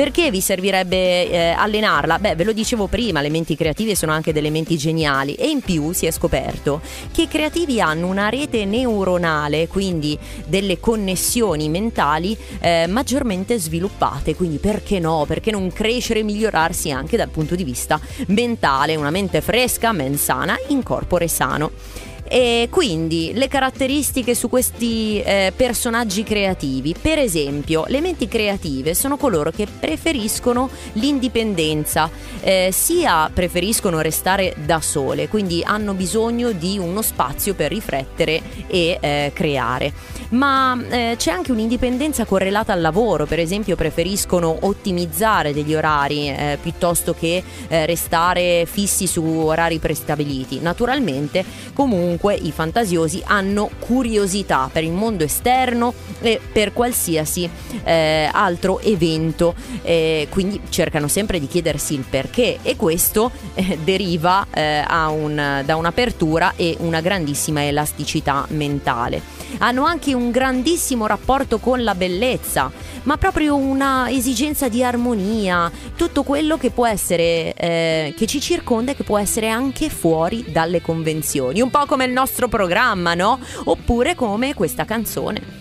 Perché 0.00 0.30
vi 0.30 0.40
servirebbe 0.40 1.30
eh, 1.30 1.50
allenarla? 1.50 2.18
Beh, 2.18 2.34
ve 2.34 2.44
lo 2.44 2.52
dicevo 2.52 2.86
prima, 2.86 3.20
le 3.20 3.28
menti 3.28 3.54
creative 3.54 3.94
sono 3.94 4.12
anche 4.12 4.32
delle 4.32 4.48
menti 4.48 4.78
geniali 4.78 5.34
e 5.34 5.50
in 5.50 5.60
più 5.60 5.92
si 5.92 6.06
è 6.06 6.10
scoperto 6.10 6.80
che 7.12 7.24
i 7.24 7.28
creativi 7.28 7.82
hanno 7.82 8.06
una 8.06 8.30
rete 8.30 8.64
neuronale, 8.64 9.68
quindi 9.68 10.18
delle 10.46 10.80
connessioni 10.80 11.68
mentali 11.68 12.34
eh, 12.60 12.86
maggiormente 12.88 13.58
sviluppate, 13.58 14.34
quindi 14.34 14.56
perché 14.56 15.00
no? 15.00 15.26
Perché 15.28 15.50
non 15.50 15.70
crescere 15.70 16.20
e 16.20 16.22
migliorarsi 16.22 16.90
anche 16.90 17.18
dal 17.18 17.28
punto 17.28 17.54
di 17.54 17.62
vista 17.62 18.00
mentale, 18.28 18.96
una 18.96 19.10
mente 19.10 19.42
fresca, 19.42 19.92
men 19.92 20.16
sana, 20.16 20.56
in 20.68 20.82
corpore 20.82 21.28
sano. 21.28 21.72
E 22.32 22.68
quindi 22.70 23.32
le 23.34 23.48
caratteristiche 23.48 24.36
su 24.36 24.48
questi 24.48 25.20
eh, 25.20 25.52
personaggi 25.56 26.22
creativi, 26.22 26.94
per 26.94 27.18
esempio, 27.18 27.86
le 27.88 28.00
menti 28.00 28.28
creative 28.28 28.94
sono 28.94 29.16
coloro 29.16 29.50
che 29.50 29.66
preferiscono 29.66 30.70
l'indipendenza, 30.92 32.08
eh, 32.40 32.68
sia 32.70 33.28
preferiscono 33.34 34.00
restare 34.00 34.54
da 34.64 34.80
sole, 34.80 35.26
quindi 35.26 35.64
hanno 35.64 35.92
bisogno 35.94 36.52
di 36.52 36.78
uno 36.78 37.02
spazio 37.02 37.54
per 37.54 37.72
riflettere 37.72 38.40
e 38.68 38.98
eh, 39.00 39.32
creare. 39.34 39.92
Ma 40.28 40.80
eh, 40.88 41.14
c'è 41.18 41.32
anche 41.32 41.50
un'indipendenza 41.50 42.24
correlata 42.26 42.72
al 42.72 42.80
lavoro, 42.80 43.26
per 43.26 43.40
esempio 43.40 43.74
preferiscono 43.74 44.56
ottimizzare 44.60 45.52
degli 45.52 45.74
orari 45.74 46.28
eh, 46.28 46.58
piuttosto 46.62 47.12
che 47.12 47.42
eh, 47.66 47.86
restare 47.86 48.66
fissi 48.70 49.08
su 49.08 49.24
orari 49.24 49.78
prestabiliti. 49.78 50.60
Naturalmente, 50.60 51.44
comunque 51.74 52.18
comunque 52.20 52.34
i 52.34 52.52
fantasiosi 52.52 53.22
hanno 53.24 53.70
curiosità 53.78 54.68
per 54.70 54.84
il 54.84 54.92
mondo 54.92 55.24
esterno 55.24 55.94
e 56.20 56.38
per 56.52 56.74
qualsiasi 56.74 57.48
eh, 57.82 58.28
altro 58.30 58.78
evento, 58.80 59.54
eh, 59.82 60.26
quindi 60.28 60.60
cercano 60.68 61.08
sempre 61.08 61.40
di 61.40 61.48
chiedersi 61.48 61.94
il 61.94 62.04
perché 62.08 62.58
e 62.62 62.76
questo 62.76 63.30
eh, 63.54 63.78
deriva 63.82 64.46
eh, 64.52 64.84
un, 65.08 65.62
da 65.64 65.76
un'apertura 65.76 66.52
e 66.56 66.76
una 66.80 67.00
grandissima 67.00 67.64
elasticità 67.64 68.44
mentale. 68.50 69.38
Hanno 69.58 69.84
anche 69.84 70.14
un 70.14 70.30
grandissimo 70.30 71.06
rapporto 71.06 71.58
con 71.58 71.82
la 71.82 71.94
bellezza, 71.94 72.70
ma 73.04 73.16
proprio 73.16 73.56
una 73.56 74.08
esigenza 74.10 74.68
di 74.68 74.84
armonia, 74.84 75.70
tutto 75.96 76.22
quello 76.22 76.56
che 76.56 76.70
può 76.70 76.86
essere, 76.86 77.54
eh, 77.54 78.14
che 78.16 78.26
ci 78.26 78.40
circonda 78.40 78.92
e 78.92 78.94
che 78.94 79.02
può 79.02 79.18
essere 79.18 79.48
anche 79.48 79.88
fuori 79.88 80.44
dalle 80.50 80.80
convenzioni, 80.80 81.60
un 81.60 81.70
po' 81.70 81.86
come 81.86 82.06
il 82.10 82.12
nostro 82.12 82.48
programma, 82.48 83.14
no? 83.14 83.38
Oppure 83.64 84.14
come 84.14 84.52
questa 84.52 84.84
canzone. 84.84 85.58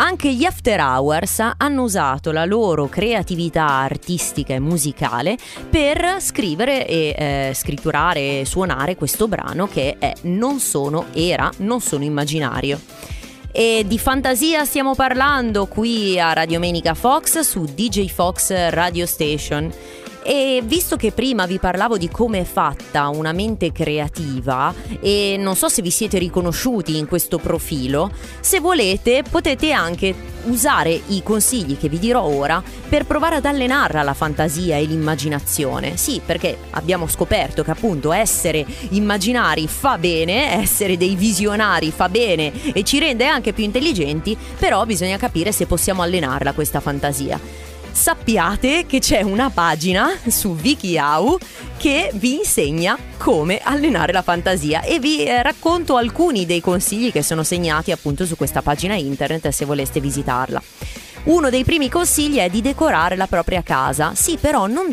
Anche 0.00 0.32
gli 0.32 0.44
After 0.44 0.78
Hours 0.78 1.42
hanno 1.56 1.82
usato 1.82 2.30
la 2.30 2.44
loro 2.44 2.86
creatività 2.86 3.66
artistica 3.66 4.54
e 4.54 4.60
musicale 4.60 5.36
per 5.68 6.18
scrivere 6.20 6.86
e 6.86 7.14
eh, 7.18 7.52
scritturare 7.52 8.40
e 8.40 8.44
suonare 8.44 8.94
questo 8.94 9.26
brano 9.26 9.66
che 9.66 9.96
è 9.98 10.12
Non 10.22 10.60
sono, 10.60 11.06
era, 11.14 11.50
non 11.58 11.80
sono 11.80 12.04
immaginario. 12.04 12.80
E 13.50 13.82
di 13.88 13.98
fantasia 13.98 14.64
stiamo 14.64 14.94
parlando 14.94 15.66
qui 15.66 16.20
a 16.20 16.32
Radio 16.32 16.60
Menica 16.60 16.94
Fox 16.94 17.40
su 17.40 17.64
DJ 17.64 18.06
Fox 18.08 18.52
Radio 18.70 19.04
Station. 19.04 19.72
E 20.22 20.62
visto 20.64 20.96
che 20.96 21.12
prima 21.12 21.46
vi 21.46 21.58
parlavo 21.58 21.96
di 21.96 22.08
come 22.08 22.40
è 22.40 22.44
fatta 22.44 23.08
una 23.08 23.32
mente 23.32 23.72
creativa 23.72 24.74
e 25.00 25.36
non 25.38 25.56
so 25.56 25.68
se 25.68 25.80
vi 25.80 25.90
siete 25.90 26.18
riconosciuti 26.18 26.98
in 26.98 27.06
questo 27.06 27.38
profilo, 27.38 28.10
se 28.40 28.60
volete 28.60 29.22
potete 29.28 29.72
anche 29.72 30.36
usare 30.44 31.00
i 31.08 31.22
consigli 31.22 31.78
che 31.78 31.88
vi 31.88 31.98
dirò 31.98 32.22
ora 32.22 32.62
per 32.88 33.06
provare 33.06 33.36
ad 33.36 33.44
allenarla 33.44 34.02
la 34.02 34.14
fantasia 34.14 34.76
e 34.76 34.84
l'immaginazione. 34.84 35.96
Sì, 35.96 36.20
perché 36.24 36.56
abbiamo 36.70 37.06
scoperto 37.06 37.62
che 37.62 37.70
appunto 37.70 38.12
essere 38.12 38.66
immaginari 38.90 39.66
fa 39.66 39.98
bene, 39.98 40.52
essere 40.60 40.96
dei 40.96 41.14
visionari 41.14 41.90
fa 41.90 42.08
bene 42.08 42.52
e 42.72 42.82
ci 42.84 42.98
rende 42.98 43.26
anche 43.26 43.52
più 43.52 43.64
intelligenti, 43.64 44.36
però 44.58 44.84
bisogna 44.84 45.16
capire 45.16 45.52
se 45.52 45.66
possiamo 45.66 46.02
allenarla 46.02 46.52
questa 46.52 46.80
fantasia 46.80 47.66
sappiate 47.98 48.86
che 48.86 49.00
c'è 49.00 49.22
una 49.22 49.50
pagina 49.50 50.08
su 50.28 50.56
WikiHow 50.62 51.36
che 51.76 52.12
vi 52.14 52.36
insegna 52.36 52.96
come 53.16 53.58
allenare 53.58 54.12
la 54.12 54.22
fantasia 54.22 54.82
e 54.82 55.00
vi 55.00 55.24
eh, 55.24 55.42
racconto 55.42 55.96
alcuni 55.96 56.46
dei 56.46 56.60
consigli 56.60 57.10
che 57.10 57.24
sono 57.24 57.42
segnati 57.42 57.90
appunto 57.90 58.24
su 58.24 58.36
questa 58.36 58.62
pagina 58.62 58.94
internet 58.94 59.48
se 59.48 59.64
voleste 59.64 59.98
visitarla. 59.98 60.62
Uno 61.24 61.50
dei 61.50 61.64
primi 61.64 61.90
consigli 61.90 62.36
è 62.38 62.48
di 62.48 62.62
decorare 62.62 63.14
la 63.14 63.26
propria 63.26 63.62
casa. 63.62 64.12
Sì, 64.14 64.38
però 64.40 64.66
non, 64.66 64.90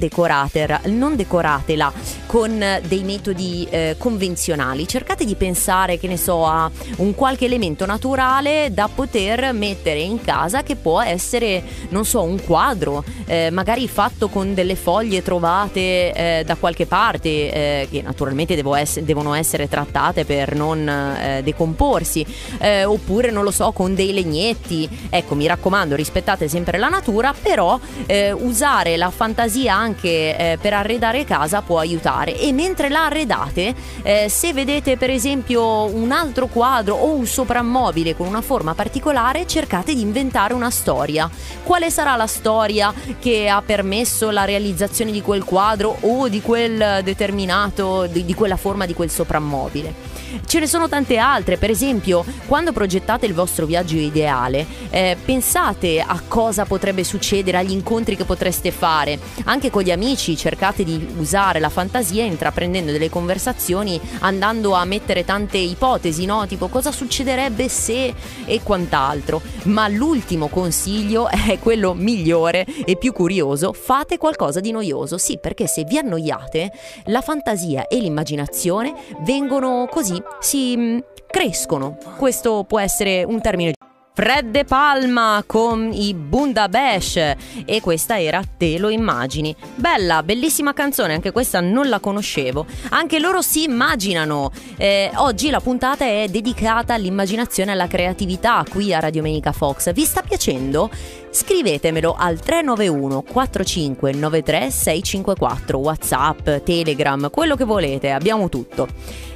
non 0.84 1.16
decoratela 1.16 1.94
con 2.26 2.82
dei 2.86 3.04
metodi 3.04 3.66
eh, 3.70 3.96
convenzionali. 3.98 4.86
Cercate 4.86 5.24
di 5.24 5.36
pensare, 5.36 5.98
che 5.98 6.08
ne 6.08 6.18
so, 6.18 6.46
a 6.46 6.70
un 6.98 7.16
qualche 7.16 7.46
elemento 7.46 7.86
naturale 7.86 8.70
da 8.74 8.90
poter 8.94 9.54
mettere 9.54 10.00
in 10.00 10.22
casa 10.22 10.62
che 10.62 10.76
può 10.76 11.02
essere, 11.02 11.64
non 11.90 12.04
so, 12.04 12.24
un 12.24 12.44
quadro, 12.44 13.06
eh, 13.28 13.50
magari 13.52 13.88
fatto 13.88 14.28
con 14.28 14.54
delle 14.54 14.76
foglie 14.76 15.22
trovate 15.24 16.12
eh, 16.12 16.44
da 16.46 16.56
qualche 16.56 16.86
parte, 16.86 17.30
eh, 17.30 17.88
che 17.90 18.02
naturalmente 18.02 18.62
essere, 18.76 19.06
devono 19.06 19.34
essere 19.36 19.70
trattate 19.70 20.26
per 20.26 20.54
non 20.54 20.88
eh, 20.88 21.42
decomporsi, 21.44 22.26
eh, 22.60 22.84
oppure, 22.84 23.32
non 23.32 23.46
lo 23.46 23.52
so, 23.52 23.72
con 23.72 23.96
dei 23.96 24.12
legnetti. 24.12 24.90
Ecco, 25.10 25.36
mi 25.36 25.48
raccomando, 25.48 25.96
rispettate 25.96 26.15
rispettate 26.16 26.48
sempre 26.48 26.78
la 26.78 26.88
natura, 26.88 27.34
però 27.40 27.78
eh, 28.06 28.32
usare 28.32 28.96
la 28.96 29.10
fantasia 29.10 29.76
anche 29.76 30.38
eh, 30.38 30.58
per 30.60 30.74
arredare 30.74 31.26
casa 31.26 31.62
può 31.62 31.80
aiutare. 31.80 32.40
E 32.40 32.54
mentre 32.54 32.88
la 32.88 33.06
arredate, 33.06 33.76
eh, 34.02 34.30
se 34.30 34.54
vedete 34.54 34.96
per 34.96 35.10
esempio 35.10 35.84
un 35.84 36.12
altro 36.12 36.48
quadro 36.48 36.96
o 36.96 37.14
un 37.14 37.26
soprammobile 37.26 38.16
con 38.16 38.28
una 38.28 38.42
forma 38.42 38.74
particolare, 38.74 39.46
cercate 39.46 39.94
di 39.94 40.02
inventare 40.02 40.54
una 40.54 40.70
storia. 40.70 41.30
Quale 41.64 41.92
sarà 41.92 42.16
la 42.16 42.28
storia 42.28 42.94
che 43.20 43.50
ha 43.50 43.62
permesso 43.62 44.30
la 44.30 44.46
realizzazione 44.46 45.12
di 45.12 45.22
quel 45.22 45.44
quadro 45.44 45.98
o 46.00 46.30
di 46.30 46.42
quel 46.42 47.02
determinato, 47.04 48.08
di, 48.08 48.24
di 48.24 48.34
quella 48.34 48.56
forma 48.56 48.86
di 48.86 48.94
quel 48.94 49.10
soprammobile? 49.10 50.15
Ce 50.46 50.60
ne 50.60 50.68
sono 50.68 50.90
tante 50.90 51.18
altre, 51.18 51.58
per 51.58 51.70
esempio, 51.70 52.24
quando 52.48 52.72
progettate 52.72 53.26
il 53.26 53.34
vostro 53.34 53.66
viaggio 53.66 53.96
ideale, 53.96 54.66
eh, 54.90 55.18
pensate 55.24 56.00
a 56.02 56.22
cosa 56.28 56.66
potrebbe 56.66 57.04
succedere, 57.04 57.58
agli 57.58 57.72
incontri 57.72 58.16
che 58.16 58.26
potreste 58.26 58.72
fare. 58.72 59.20
Anche 59.46 59.70
con 59.70 59.84
gli 59.84 59.92
amici 59.92 60.36
cercate 60.36 60.84
di 60.84 61.08
usare 61.18 61.60
la 61.60 61.70
fantasia 61.70 62.24
intraprendendo 62.24 62.92
delle 62.92 63.10
conversazioni, 63.10 64.00
andando 64.20 64.74
a 64.74 64.86
mettere 64.86 65.26
tante 65.26 65.58
ipotesi, 65.58 66.26
no? 66.26 66.46
Tipo 66.48 66.68
cosa 66.68 66.92
succederebbe 66.92 67.70
se 67.70 68.14
e 68.46 68.62
quant'altro. 68.62 69.42
Ma 69.64 69.88
l'ultimo 69.88 70.48
consiglio 70.48 71.28
è 71.30 71.58
quello 71.60 71.94
migliore 71.94 72.66
e 72.86 72.98
più 72.98 73.14
curioso, 73.14 73.74
fate 73.74 74.18
qualcosa 74.18 74.60
di 74.60 74.72
noioso. 74.72 75.18
Sì, 75.18 75.38
perché 75.40 75.68
se 75.68 75.84
vi 75.84 75.98
annoiate, 75.98 76.72
la 77.06 77.22
fantasia 77.22 77.88
e 77.88 77.98
l'immaginazione 77.98 78.94
vengono 79.22 79.88
così 79.90 80.22
si 80.40 80.76
mm, 80.78 80.98
crescono. 81.28 81.98
Questo 82.18 82.64
può 82.68 82.80
essere 82.80 83.24
un 83.24 83.42
termine 83.42 83.74
Fred 84.16 84.50
De 84.50 84.64
Palma 84.64 85.44
con 85.46 85.92
i 85.92 86.14
Bunda 86.14 86.70
Bash 86.70 87.18
e 87.66 87.82
questa 87.82 88.18
era 88.18 88.42
Te 88.58 88.78
lo 88.78 88.88
immagini. 88.88 89.54
Bella, 89.76 90.24
bellissima 90.24 90.72
canzone, 90.72 91.16
anche 91.16 91.34
questa 91.34 91.60
non 91.60 91.90
la 91.90 92.00
conoscevo. 92.00 92.66
Anche 92.92 93.20
loro 93.20 93.42
si 93.42 93.64
immaginano. 93.64 94.52
Eh, 94.78 95.12
oggi 95.16 95.50
la 95.50 95.60
puntata 95.60 96.06
è 96.06 96.28
dedicata 96.30 96.94
all'immaginazione 96.94 97.72
e 97.72 97.74
alla 97.74 97.88
creatività 97.88 98.64
qui 98.70 98.94
a 98.94 99.00
Radio 99.00 99.22
Menica 99.22 99.52
Fox. 99.52 99.92
Vi 99.92 100.06
sta 100.06 100.22
piacendo? 100.22 100.90
Scrivetemelo 101.36 102.16
al 102.18 102.40
391 102.40 103.22
4593 103.30 104.72
654 104.72 105.78
WhatsApp, 105.78 106.50
Telegram, 106.64 107.30
quello 107.30 107.58
che 107.58 107.66
volete, 107.66 108.12
abbiamo 108.12 108.48
tutto. 108.48 108.88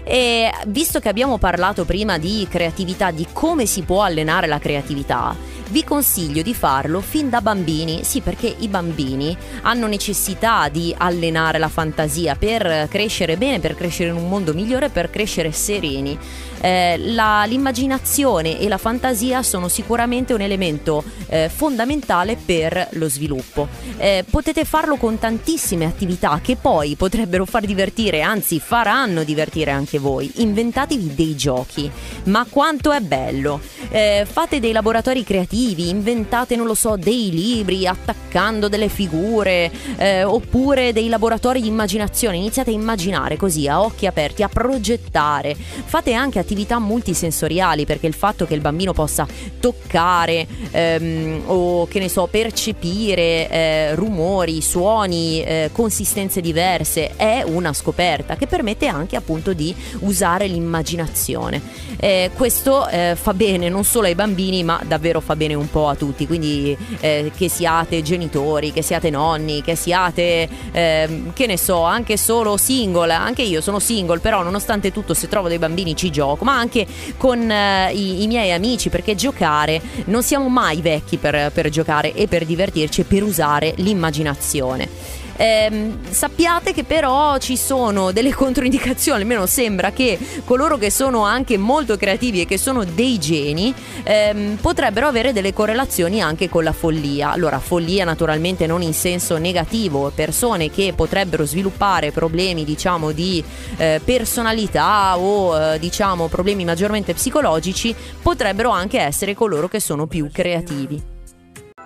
E 0.05 0.49
visto 0.67 1.01
che 1.01 1.09
abbiamo 1.09 1.37
parlato 1.37 1.83
prima 1.83 2.17
di 2.17 2.47
creatività, 2.49 3.11
di 3.11 3.27
come 3.33 3.65
si 3.65 3.81
può 3.81 4.01
allenare 4.01 4.47
la 4.47 4.59
creatività, 4.59 5.35
vi 5.69 5.83
consiglio 5.83 6.41
di 6.41 6.53
farlo 6.53 7.01
fin 7.01 7.29
da 7.29 7.41
bambini, 7.41 8.03
sì 8.03 8.21
perché 8.21 8.53
i 8.59 8.67
bambini 8.67 9.35
hanno 9.61 9.87
necessità 9.87 10.67
di 10.69 10.93
allenare 10.97 11.59
la 11.59 11.69
fantasia 11.69 12.35
per 12.35 12.87
crescere 12.89 13.37
bene, 13.37 13.59
per 13.59 13.75
crescere 13.75 14.09
in 14.09 14.15
un 14.15 14.27
mondo 14.27 14.53
migliore, 14.53 14.89
per 14.89 15.09
crescere 15.09 15.51
sereni. 15.51 16.17
Eh, 16.61 16.97
la, 16.97 17.45
l'immaginazione 17.45 18.59
e 18.59 18.67
la 18.67 18.77
fantasia 18.77 19.43
sono 19.43 19.69
sicuramente 19.69 20.33
un 20.33 20.41
elemento 20.41 21.03
eh, 21.27 21.49
fondamentale 21.53 22.35
per 22.35 22.89
lo 22.93 23.07
sviluppo. 23.07 23.67
Eh, 23.97 24.25
potete 24.29 24.65
farlo 24.65 24.97
con 24.97 25.17
tantissime 25.19 25.85
attività 25.85 26.39
che 26.43 26.57
poi 26.57 26.95
potrebbero 26.95 27.45
far 27.45 27.65
divertire, 27.65 28.21
anzi 28.21 28.59
faranno 28.59 29.23
divertire 29.23 29.71
anche 29.71 29.99
voi. 29.99 30.31
Inventatevi 30.37 31.15
dei 31.15 31.35
giochi, 31.35 31.89
ma 32.25 32.45
quanto 32.49 32.91
è 32.91 32.99
bello! 32.99 33.61
Eh, 33.89 34.27
fate 34.29 34.59
dei 34.59 34.71
laboratori 34.71 35.23
creativi, 35.23 35.57
inventate, 35.89 36.55
non 36.55 36.67
lo 36.67 36.75
so, 36.75 36.95
dei 36.95 37.31
libri 37.31 37.87
attaccando 37.87 38.67
delle 38.67 38.89
figure, 38.89 39.71
eh, 39.97 40.23
oppure 40.23 40.93
dei 40.93 41.09
laboratori 41.09 41.61
di 41.61 41.67
immaginazione. 41.67 42.37
Iniziate 42.37 42.69
a 42.69 42.73
immaginare 42.73 43.37
così 43.37 43.67
a 43.67 43.81
occhi 43.81 44.05
aperti, 44.05 44.43
a 44.43 44.49
progettare. 44.49 45.55
Fate 45.55 46.13
anche 46.13 46.39
attività 46.39 46.57
attività 46.59 46.79
multisensoriali 46.79 47.85
perché 47.85 48.07
il 48.07 48.13
fatto 48.13 48.45
che 48.45 48.53
il 48.53 48.61
bambino 48.61 48.91
possa 48.91 49.25
toccare 49.59 50.45
ehm, 50.71 51.43
o 51.45 51.87
che 51.87 51.99
ne 51.99 52.09
so 52.09 52.27
percepire 52.27 53.49
eh, 53.49 53.95
rumori, 53.95 54.61
suoni, 54.61 55.41
eh, 55.43 55.69
consistenze 55.71 56.41
diverse 56.41 57.15
è 57.15 57.43
una 57.45 57.73
scoperta 57.73 58.35
che 58.35 58.47
permette 58.47 58.87
anche 58.87 59.15
appunto 59.15 59.53
di 59.53 59.73
usare 59.99 60.47
l'immaginazione. 60.47 61.61
Eh, 61.97 62.31
questo 62.35 62.87
eh, 62.87 63.15
fa 63.19 63.33
bene 63.33 63.69
non 63.69 63.83
solo 63.83 64.07
ai 64.07 64.15
bambini 64.15 64.63
ma 64.63 64.81
davvero 64.85 65.19
fa 65.19 65.35
bene 65.35 65.48
un 65.53 65.69
po' 65.69 65.87
a 65.87 65.95
tutti, 65.95 66.27
quindi 66.27 66.75
eh, 66.99 67.31
che 67.35 67.49
siate 67.49 68.01
genitori, 68.01 68.71
che 68.71 68.81
siate 68.81 69.09
nonni, 69.09 69.61
che 69.61 69.75
siate 69.75 70.47
ehm, 70.71 71.33
che 71.33 71.45
ne 71.45 71.57
so 71.57 71.83
anche 71.83 72.17
solo 72.17 72.57
single, 72.57 73.13
anche 73.13 73.41
io 73.41 73.61
sono 73.61 73.79
single 73.79 74.19
però 74.19 74.43
nonostante 74.43 74.91
tutto 74.91 75.13
se 75.13 75.27
trovo 75.27 75.47
dei 75.47 75.59
bambini 75.59 75.95
ci 75.95 76.09
gioco, 76.09 76.43
ma 76.45 76.57
anche 76.57 76.85
con 77.17 77.49
eh, 77.49 77.91
i, 77.93 78.23
i, 78.23 78.27
miei 78.27 78.51
amici, 78.51 78.89
perché 78.89 79.15
giocare 79.15 79.81
non 80.05 80.23
siamo 80.23 80.47
mai 80.49 80.81
vecchi 80.81 81.17
per, 81.17 81.51
per 81.51 81.69
giocare 81.69 82.13
e 82.13 82.27
per 82.27 82.45
divertirci 82.45 83.01
e 83.01 83.03
per 83.05 83.23
usare 83.23 83.73
l'immaginazione. 83.77 85.27
Eh, 85.41 85.93
sappiate 86.09 86.73
che 86.73 86.83
però 86.83 87.37
ci 87.37 87.55
sono 87.55 88.11
delle 88.11 88.33
controindicazioni, 88.33 89.21
almeno 89.21 89.45
sembra 89.45 89.91
che 89.91 90.19
coloro 90.43 90.77
che 90.77 90.91
sono 90.91 91.23
anche 91.23 91.57
molto 91.57 91.95
creativi 91.95 92.41
e 92.41 92.45
che 92.45 92.57
sono 92.57 92.83
dei 92.83 93.17
geni 93.19 93.73
ehm, 94.03 94.57
potrebbero 94.59 95.07
avere 95.07 95.31
delle 95.31 95.53
correlazioni 95.53 96.21
anche 96.21 96.49
con 96.49 96.65
la 96.65 96.73
follia. 96.73 97.31
Allora, 97.31 97.57
follia 97.59 98.03
naturalmente 98.03 98.67
non 98.67 98.81
in 98.81 98.93
senso 98.93 99.37
negativo, 99.37 100.11
persone 100.13 100.69
che 100.69 100.91
potrebbero 100.93 101.45
sviluppare 101.45 102.11
problemi 102.11 102.65
diciamo 102.65 103.11
di 103.11 103.41
eh, 103.77 104.01
personalità 104.03 105.17
o 105.17 105.57
eh, 105.57 105.79
diciamo 105.79 106.27
problemi 106.27 106.65
maggiormente 106.65 107.13
psicologici 107.13 107.95
potrebbero 108.21 108.71
anche 108.71 108.99
essere 108.99 109.35
coloro 109.35 109.69
che 109.69 109.79
sono 109.79 110.05
più 110.05 110.27
creativi. 110.33 111.18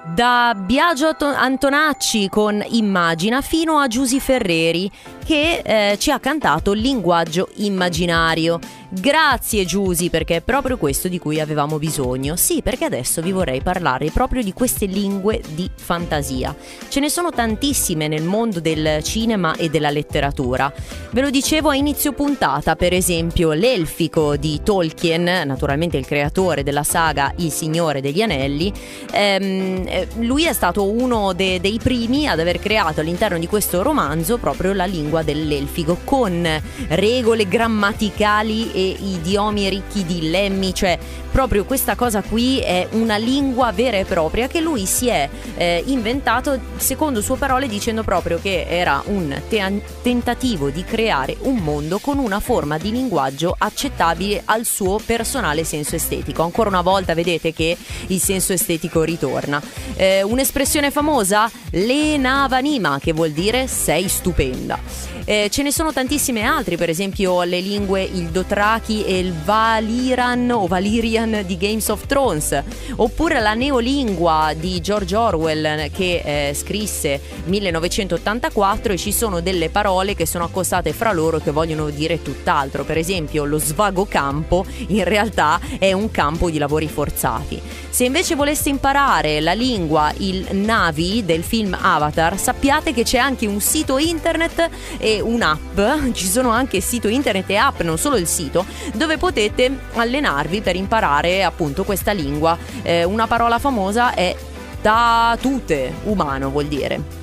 Da 0.05 0.53
Biagio 0.53 1.15
Antonacci 1.17 2.27
con 2.27 2.61
Immagina 2.71 3.39
fino 3.41 3.77
a 3.77 3.87
Giusy 3.87 4.19
Ferreri 4.19 4.91
che 5.25 5.61
eh, 5.63 5.97
ci 5.97 6.11
ha 6.11 6.19
cantato 6.19 6.73
Linguaggio 6.73 7.47
immaginario. 7.55 8.59
Grazie 8.89 9.65
Giusy 9.65 10.09
perché 10.09 10.35
è 10.35 10.41
proprio 10.41 10.77
questo 10.77 11.07
di 11.07 11.17
cui 11.17 11.39
avevamo 11.39 11.79
bisogno. 11.79 12.35
Sì, 12.35 12.61
perché 12.61 12.85
adesso 12.85 13.21
vi 13.21 13.31
vorrei 13.31 13.61
parlare 13.61 14.11
proprio 14.11 14.43
di 14.43 14.53
queste 14.53 14.85
lingue 14.85 15.41
di 15.51 15.67
fantasia. 15.73 16.53
Ce 16.89 16.99
ne 16.99 17.09
sono 17.09 17.31
tantissime 17.31 18.07
nel 18.07 18.23
mondo 18.23 18.59
del 18.59 19.01
cinema 19.01 19.55
e 19.55 19.69
della 19.69 19.89
letteratura. 19.89 20.71
Ve 21.11 21.21
lo 21.21 21.29
dicevo 21.29 21.69
a 21.69 21.75
inizio 21.75 22.11
puntata, 22.11 22.75
per 22.75 22.93
esempio 22.93 23.53
l'elfico 23.53 24.35
di 24.35 24.61
Tolkien, 24.61 25.43
naturalmente 25.45 25.97
il 25.97 26.05
creatore 26.05 26.61
della 26.61 26.83
saga 26.83 27.33
Il 27.37 27.51
Signore 27.51 28.01
degli 28.01 28.21
Anelli. 28.21 28.71
Ehm, 29.11 29.87
eh, 29.93 30.07
lui 30.19 30.45
è 30.45 30.53
stato 30.53 30.89
uno 30.89 31.33
de- 31.33 31.59
dei 31.59 31.79
primi 31.81 32.27
ad 32.27 32.39
aver 32.39 32.59
creato 32.59 33.01
all'interno 33.01 33.37
di 33.37 33.47
questo 33.47 33.81
romanzo 33.83 34.37
proprio 34.37 34.73
la 34.73 34.85
lingua 34.85 35.21
dell'elfico 35.21 35.99
con 36.03 36.47
regole 36.87 37.47
grammaticali 37.47 38.71
e 38.73 38.97
idiomi 38.99 39.69
ricchi 39.69 40.03
di 40.03 40.29
lemmi, 40.29 40.73
cioè 40.73 40.97
proprio 41.31 41.65
questa 41.65 41.95
cosa 41.95 42.21
qui 42.21 42.59
è 42.59 42.87
una 42.91 43.17
lingua 43.17 43.71
vera 43.71 43.97
e 43.97 44.05
propria 44.05 44.47
che 44.47 44.61
lui 44.61 44.85
si 44.85 45.07
è 45.07 45.27
eh, 45.55 45.83
inventato 45.87 46.59
secondo 46.77 47.21
sue 47.21 47.37
parole 47.37 47.67
dicendo 47.67 48.03
proprio 48.03 48.39
che 48.39 48.65
era 48.67 49.01
un 49.05 49.41
te- 49.49 49.81
tentativo 50.01 50.69
di 50.69 50.83
creare 50.83 51.35
un 51.41 51.55
mondo 51.57 51.99
con 51.99 52.19
una 52.19 52.39
forma 52.39 52.77
di 52.77 52.91
linguaggio 52.91 53.55
accettabile 53.57 54.43
al 54.45 54.65
suo 54.65 54.99
personale 55.03 55.63
senso 55.63 55.95
estetico. 55.95 56.43
Ancora 56.43 56.69
una 56.69 56.81
volta 56.81 57.13
vedete 57.13 57.51
che 57.53 57.77
il 58.07 58.19
senso 58.19 58.53
estetico 58.53 59.01
ritorna. 59.03 59.61
Eh, 59.95 60.23
un'espressione 60.23 60.91
famosa? 60.91 61.49
Lenavanima, 61.71 62.99
che 62.99 63.13
vuol 63.13 63.31
dire 63.31 63.67
sei 63.67 64.07
stupenda. 64.07 64.79
Eh, 65.25 65.47
ce 65.49 65.63
ne 65.63 65.71
sono 65.71 65.93
tantissime 65.93 66.41
altre, 66.41 66.75
per 66.75 66.89
esempio 66.89 67.43
le 67.43 67.61
lingue 67.61 68.03
il 68.03 68.27
Dothraki 68.27 69.05
e 69.05 69.19
il 69.19 69.33
Valiran 69.33 70.51
o 70.51 70.67
Valyrian 70.67 71.43
di 71.45 71.55
Games 71.55 71.87
of 71.87 72.05
Thrones, 72.07 72.61
oppure 72.97 73.39
la 73.39 73.53
neolingua 73.53 74.53
di 74.57 74.81
George 74.81 75.15
Orwell 75.15 75.89
che 75.91 76.49
eh, 76.49 76.53
scrisse 76.53 77.21
1984 77.45 78.91
e 78.91 78.97
ci 78.97 79.13
sono 79.13 79.39
delle 79.39 79.69
parole 79.69 80.13
che 80.13 80.25
sono 80.25 80.43
accostate 80.43 80.91
fra 80.91 81.13
loro 81.13 81.39
che 81.39 81.51
vogliono 81.51 81.89
dire 81.89 82.21
tutt'altro, 82.21 82.83
per 82.83 82.97
esempio 82.97 83.45
lo 83.45 83.59
svago 83.59 84.05
campo 84.05 84.65
in 84.87 85.05
realtà 85.05 85.57
è 85.79 85.93
un 85.93 86.11
campo 86.11 86.49
di 86.49 86.57
lavori 86.57 86.89
forzati. 86.89 87.61
Se 87.89 88.03
invece 88.03 88.35
voleste 88.35 88.69
imparare 88.69 89.39
la 89.39 89.53
lingua 89.53 90.11
il 90.17 90.47
Navi 90.51 91.23
del 91.23 91.43
film 91.43 91.77
Avatar, 91.79 92.37
sappiate 92.37 92.91
che 92.91 93.03
c'è 93.03 93.19
anche 93.19 93.45
un 93.45 93.61
sito 93.61 93.97
internet 93.97 94.69
e 94.97 95.12
un'app, 95.19 96.13
ci 96.13 96.27
sono 96.27 96.49
anche 96.49 96.81
sito 96.81 97.07
internet 97.07 97.49
e 97.49 97.55
app, 97.55 97.81
non 97.81 97.97
solo 97.97 98.17
il 98.17 98.27
sito, 98.27 98.65
dove 98.93 99.17
potete 99.17 99.71
allenarvi 99.93 100.61
per 100.61 100.75
imparare 100.75 101.43
appunto 101.43 101.83
questa 101.83 102.11
lingua. 102.11 102.57
Eh, 102.81 103.03
una 103.03 103.27
parola 103.27 103.59
famosa 103.59 104.13
è 104.13 104.35
tatute, 104.81 105.93
umano 106.03 106.49
vuol 106.49 106.65
dire. 106.65 107.22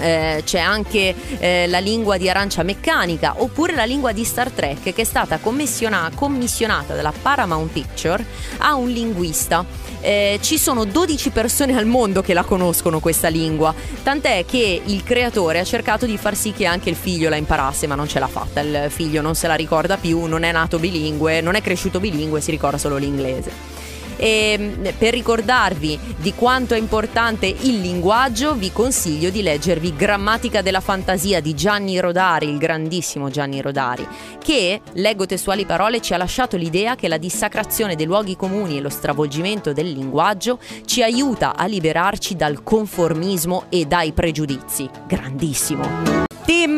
Eh, 0.00 0.42
c'è 0.44 0.58
anche 0.58 1.14
eh, 1.38 1.66
la 1.68 1.78
lingua 1.78 2.16
di 2.16 2.28
arancia 2.28 2.62
meccanica 2.64 3.34
oppure 3.36 3.74
la 3.74 3.84
lingua 3.84 4.12
di 4.12 4.24
Star 4.24 4.50
Trek 4.50 4.82
che 4.82 5.02
è 5.02 5.04
stata 5.04 5.38
commissionata 5.38 6.94
dalla 6.94 7.12
Paramount 7.12 7.70
Picture 7.70 8.24
a 8.58 8.74
un 8.74 8.88
linguista 8.88 9.64
eh, 10.04 10.38
ci 10.42 10.58
sono 10.58 10.84
12 10.84 11.30
persone 11.30 11.78
al 11.78 11.86
mondo 11.86 12.20
che 12.20 12.34
la 12.34 12.44
conoscono 12.44 13.00
questa 13.00 13.28
lingua, 13.28 13.74
tant'è 14.02 14.44
che 14.44 14.82
il 14.84 15.02
creatore 15.02 15.60
ha 15.60 15.64
cercato 15.64 16.04
di 16.04 16.18
far 16.18 16.36
sì 16.36 16.52
che 16.52 16.66
anche 16.66 16.90
il 16.90 16.94
figlio 16.94 17.30
la 17.30 17.36
imparasse, 17.36 17.86
ma 17.86 17.94
non 17.94 18.06
ce 18.06 18.18
l'ha 18.18 18.26
fatta, 18.26 18.60
il 18.60 18.88
figlio 18.90 19.22
non 19.22 19.34
se 19.34 19.46
la 19.46 19.54
ricorda 19.54 19.96
più, 19.96 20.26
non 20.26 20.42
è 20.42 20.52
nato 20.52 20.78
bilingue, 20.78 21.40
non 21.40 21.54
è 21.54 21.62
cresciuto 21.62 22.00
bilingue, 22.00 22.42
si 22.42 22.50
ricorda 22.50 22.76
solo 22.76 22.98
l'inglese. 22.98 23.73
E 24.16 24.92
per 24.96 25.12
ricordarvi 25.12 25.98
di 26.16 26.34
quanto 26.34 26.74
è 26.74 26.78
importante 26.78 27.46
il 27.46 27.80
linguaggio, 27.80 28.54
vi 28.54 28.72
consiglio 28.72 29.30
di 29.30 29.42
leggervi 29.42 29.94
Grammatica 29.94 30.62
della 30.62 30.80
fantasia 30.80 31.40
di 31.40 31.54
Gianni 31.54 31.98
Rodari, 31.98 32.48
il 32.48 32.58
grandissimo 32.58 33.30
Gianni 33.30 33.60
Rodari, 33.60 34.06
che, 34.38 34.80
leggo 34.92 35.26
testuali 35.26 35.64
parole, 35.64 36.00
ci 36.00 36.14
ha 36.14 36.16
lasciato 36.16 36.56
l'idea 36.56 36.94
che 36.96 37.08
la 37.08 37.18
dissacrazione 37.18 37.96
dei 37.96 38.06
luoghi 38.06 38.36
comuni 38.36 38.78
e 38.78 38.80
lo 38.80 38.88
stravolgimento 38.88 39.72
del 39.72 39.90
linguaggio 39.90 40.58
ci 40.84 41.02
aiuta 41.02 41.56
a 41.56 41.66
liberarci 41.66 42.36
dal 42.36 42.62
conformismo 42.62 43.64
e 43.68 43.84
dai 43.84 44.12
pregiudizi. 44.12 44.88
Grandissimo! 45.06 46.33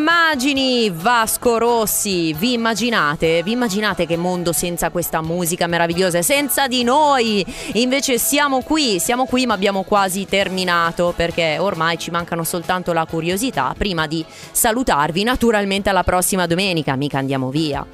Immagini 0.09 0.89
Vasco 0.89 1.59
Rossi? 1.59 2.33
Vi 2.33 2.53
immaginate? 2.53 3.43
Vi 3.43 3.51
immaginate 3.51 4.07
che 4.07 4.17
mondo 4.17 4.53
senza 4.53 4.91
questa 4.91 5.21
musica 5.21 5.67
meravigliosa? 5.67 6.23
Senza 6.23 6.69
di 6.69 6.85
noi! 6.85 7.45
Invece 7.73 8.17
siamo 8.17 8.63
qui, 8.63 9.01
siamo 9.01 9.27
qui 9.27 9.47
ma 9.47 9.55
abbiamo 9.55 9.83
quasi 9.83 10.25
terminato 10.25 11.13
perché 11.17 11.59
ormai 11.59 11.99
ci 11.99 12.13
mancano 12.13 12.45
soltanto 12.45 12.93
la 12.93 13.05
curiosità 13.05 13.75
prima 13.77 14.07
di 14.07 14.25
salutarvi 14.53 15.25
naturalmente 15.25 15.91
alla 15.91 16.05
prossima 16.05 16.47
domenica, 16.47 16.95
mica 16.95 17.19
andiamo 17.19 17.51
via 17.51 17.85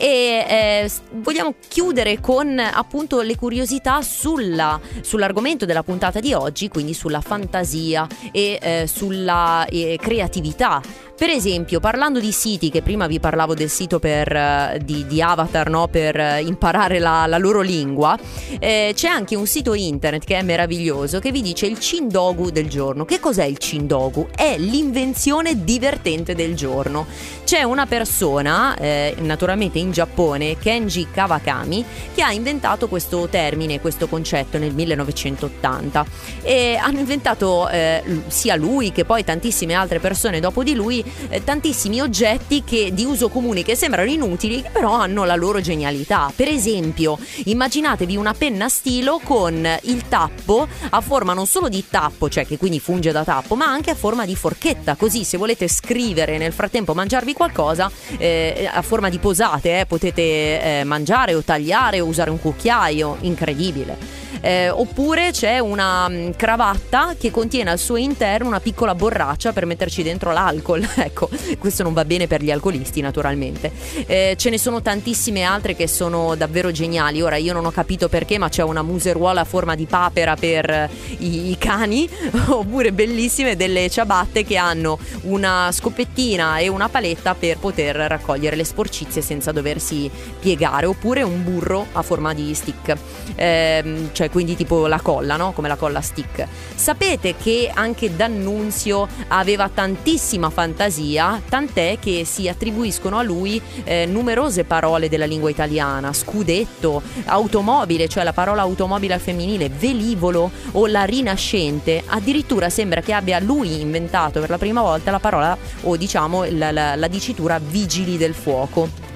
e 0.00 0.46
eh, 0.48 0.90
vogliamo 1.14 1.54
chiudere 1.66 2.20
con 2.20 2.56
appunto 2.56 3.20
le 3.20 3.34
curiosità 3.34 4.00
sulla, 4.00 4.80
sull'argomento 5.00 5.64
della 5.64 5.82
puntata 5.82 6.20
di 6.20 6.32
oggi, 6.32 6.68
quindi 6.68 6.94
sulla 6.94 7.20
fantasia 7.20 8.06
e 8.30 8.58
eh, 8.62 8.86
sulla 8.86 9.66
eh, 9.66 9.98
creatività 10.00 10.80
Per 11.18 11.30
esempio, 11.30 11.80
parlando 11.80 12.20
di 12.20 12.30
siti, 12.30 12.70
che 12.70 12.80
prima 12.80 13.08
vi 13.08 13.18
parlavo 13.18 13.52
del 13.52 13.68
sito 13.68 13.98
per, 13.98 14.30
eh, 14.30 14.80
di, 14.84 15.04
di, 15.04 15.20
Avatar 15.20 15.68
no? 15.68 15.88
per 15.88 16.16
eh, 16.16 16.42
imparare 16.42 17.00
la, 17.00 17.26
la 17.26 17.38
loro 17.38 17.60
lingua, 17.60 18.16
eh, 18.60 18.92
c'è 18.94 19.08
anche 19.08 19.34
un 19.34 19.44
sito 19.44 19.74
internet 19.74 20.24
che 20.24 20.36
è 20.36 20.42
meraviglioso 20.42 21.18
che 21.18 21.32
vi 21.32 21.42
dice 21.42 21.66
il 21.66 21.80
Cindogu 21.80 22.50
del 22.50 22.68
giorno. 22.68 23.04
Che 23.04 23.18
cos'è 23.18 23.42
il 23.42 23.58
Cindogu? 23.58 24.28
È 24.32 24.54
l'invenzione 24.58 25.64
divertente 25.64 26.36
del 26.36 26.54
giorno. 26.54 27.06
C'è 27.42 27.64
una 27.64 27.86
persona, 27.86 28.76
eh, 28.76 29.16
naturalmente 29.18 29.80
in 29.80 29.90
Giappone, 29.90 30.56
Kenji 30.56 31.08
Kawakami, 31.10 31.84
che 32.14 32.22
ha 32.22 32.30
inventato 32.30 32.86
questo 32.86 33.26
termine, 33.26 33.80
questo 33.80 34.06
concetto 34.06 34.56
nel 34.56 34.72
1980 34.72 36.06
e 36.42 36.78
hanno 36.80 37.00
inventato 37.00 37.68
eh, 37.70 38.04
sia 38.28 38.54
lui 38.54 38.92
che 38.92 39.04
poi 39.04 39.24
tantissime 39.24 39.74
altre 39.74 39.98
persone 39.98 40.38
dopo 40.38 40.62
di 40.62 40.74
lui 40.74 41.06
eh, 41.28 41.44
tantissimi 41.44 42.00
oggetti 42.00 42.64
che, 42.64 42.90
di 42.92 43.04
uso 43.04 43.28
comune 43.28 43.62
che 43.62 43.74
sembrano 43.74 44.10
inutili, 44.10 44.62
che 44.62 44.70
però 44.70 44.92
hanno 44.92 45.24
la 45.24 45.36
loro 45.36 45.60
genialità. 45.60 46.32
Per 46.34 46.48
esempio, 46.48 47.18
immaginatevi 47.44 48.16
una 48.16 48.34
penna 48.34 48.68
stilo 48.68 49.20
con 49.22 49.66
il 49.82 50.08
tappo 50.08 50.66
a 50.90 51.00
forma 51.00 51.32
non 51.32 51.46
solo 51.46 51.68
di 51.68 51.84
tappo, 51.88 52.28
cioè 52.28 52.46
che 52.46 52.58
quindi 52.58 52.80
funge 52.80 53.12
da 53.12 53.24
tappo, 53.24 53.54
ma 53.54 53.66
anche 53.66 53.90
a 53.90 53.94
forma 53.94 54.24
di 54.24 54.36
forchetta, 54.36 54.96
così 54.96 55.24
se 55.24 55.36
volete 55.36 55.68
scrivere 55.68 56.34
e 56.34 56.38
nel 56.38 56.52
frattempo 56.52 56.94
mangiarvi 56.94 57.32
qualcosa 57.32 57.90
eh, 58.16 58.68
a 58.70 58.82
forma 58.82 59.08
di 59.08 59.18
posate, 59.18 59.80
eh, 59.80 59.86
potete 59.86 60.22
eh, 60.22 60.84
mangiare 60.84 61.34
o 61.34 61.42
tagliare 61.42 62.00
o 62.00 62.06
usare 62.06 62.30
un 62.30 62.40
cucchiaio, 62.40 63.18
incredibile 63.20 64.17
eh, 64.40 64.68
oppure 64.68 65.30
c'è 65.32 65.58
una 65.58 66.08
mm, 66.08 66.30
cravatta 66.36 67.14
che 67.18 67.30
contiene 67.30 67.70
al 67.70 67.78
suo 67.78 67.96
interno 67.96 68.48
una 68.48 68.60
piccola 68.60 68.94
borraccia 68.94 69.52
per 69.52 69.66
metterci 69.66 70.02
dentro 70.02 70.32
l'alcol. 70.32 70.86
ecco, 70.96 71.28
questo 71.58 71.82
non 71.82 71.92
va 71.92 72.04
bene 72.04 72.26
per 72.26 72.42
gli 72.42 72.50
alcolisti 72.50 73.00
naturalmente. 73.00 73.72
Eh, 74.06 74.34
ce 74.36 74.50
ne 74.50 74.58
sono 74.58 74.82
tantissime 74.82 75.42
altre 75.42 75.74
che 75.74 75.88
sono 75.88 76.34
davvero 76.34 76.70
geniali. 76.70 77.22
Ora 77.22 77.36
io 77.36 77.52
non 77.52 77.64
ho 77.64 77.70
capito 77.70 78.08
perché, 78.08 78.38
ma 78.38 78.48
c'è 78.48 78.62
una 78.62 78.82
museruola 78.82 79.40
a 79.40 79.44
forma 79.44 79.74
di 79.74 79.86
papera 79.86 80.36
per 80.36 80.88
i, 81.18 81.50
i 81.50 81.58
cani, 81.58 82.08
oppure 82.48 82.92
bellissime 82.92 83.56
delle 83.56 83.88
ciabatte 83.90 84.44
che 84.44 84.56
hanno 84.56 84.98
una 85.22 85.70
scoppettina 85.72 86.58
e 86.58 86.68
una 86.68 86.88
paletta 86.88 87.34
per 87.34 87.58
poter 87.58 87.96
raccogliere 87.96 88.56
le 88.56 88.64
sporcizie 88.64 89.22
senza 89.22 89.52
doversi 89.52 90.10
piegare, 90.38 90.86
oppure 90.86 91.22
un 91.22 91.42
burro 91.42 91.86
a 91.92 92.02
forma 92.02 92.34
di 92.34 92.54
stick. 92.54 92.96
Eh, 93.34 94.08
cioè 94.12 94.27
quindi 94.30 94.56
tipo 94.56 94.86
la 94.86 95.00
colla, 95.00 95.36
no? 95.36 95.52
Come 95.52 95.68
la 95.68 95.76
colla 95.76 96.00
stick. 96.00 96.46
Sapete 96.74 97.34
che 97.36 97.70
anche 97.72 98.14
D'Annunzio 98.14 99.08
aveva 99.28 99.68
tantissima 99.72 100.50
fantasia, 100.50 101.40
tant'è 101.48 101.98
che 102.00 102.24
si 102.24 102.48
attribuiscono 102.48 103.18
a 103.18 103.22
lui 103.22 103.60
eh, 103.84 104.06
numerose 104.06 104.64
parole 104.64 105.08
della 105.08 105.26
lingua 105.26 105.50
italiana, 105.50 106.12
scudetto, 106.12 107.02
automobile, 107.26 108.08
cioè 108.08 108.24
la 108.24 108.32
parola 108.32 108.62
automobile 108.62 109.14
al 109.14 109.20
femminile, 109.20 109.68
velivolo 109.68 110.50
o 110.72 110.86
la 110.86 111.04
rinascente, 111.04 112.02
addirittura 112.06 112.70
sembra 112.70 113.00
che 113.00 113.12
abbia 113.12 113.38
lui 113.38 113.80
inventato 113.80 114.40
per 114.40 114.50
la 114.50 114.58
prima 114.58 114.80
volta 114.80 115.10
la 115.10 115.20
parola 115.20 115.56
o 115.82 115.96
diciamo 115.96 116.44
la, 116.50 116.70
la, 116.70 116.96
la 116.96 117.08
dicitura 117.08 117.58
vigili 117.58 118.16
del 118.16 118.34
fuoco 118.34 119.06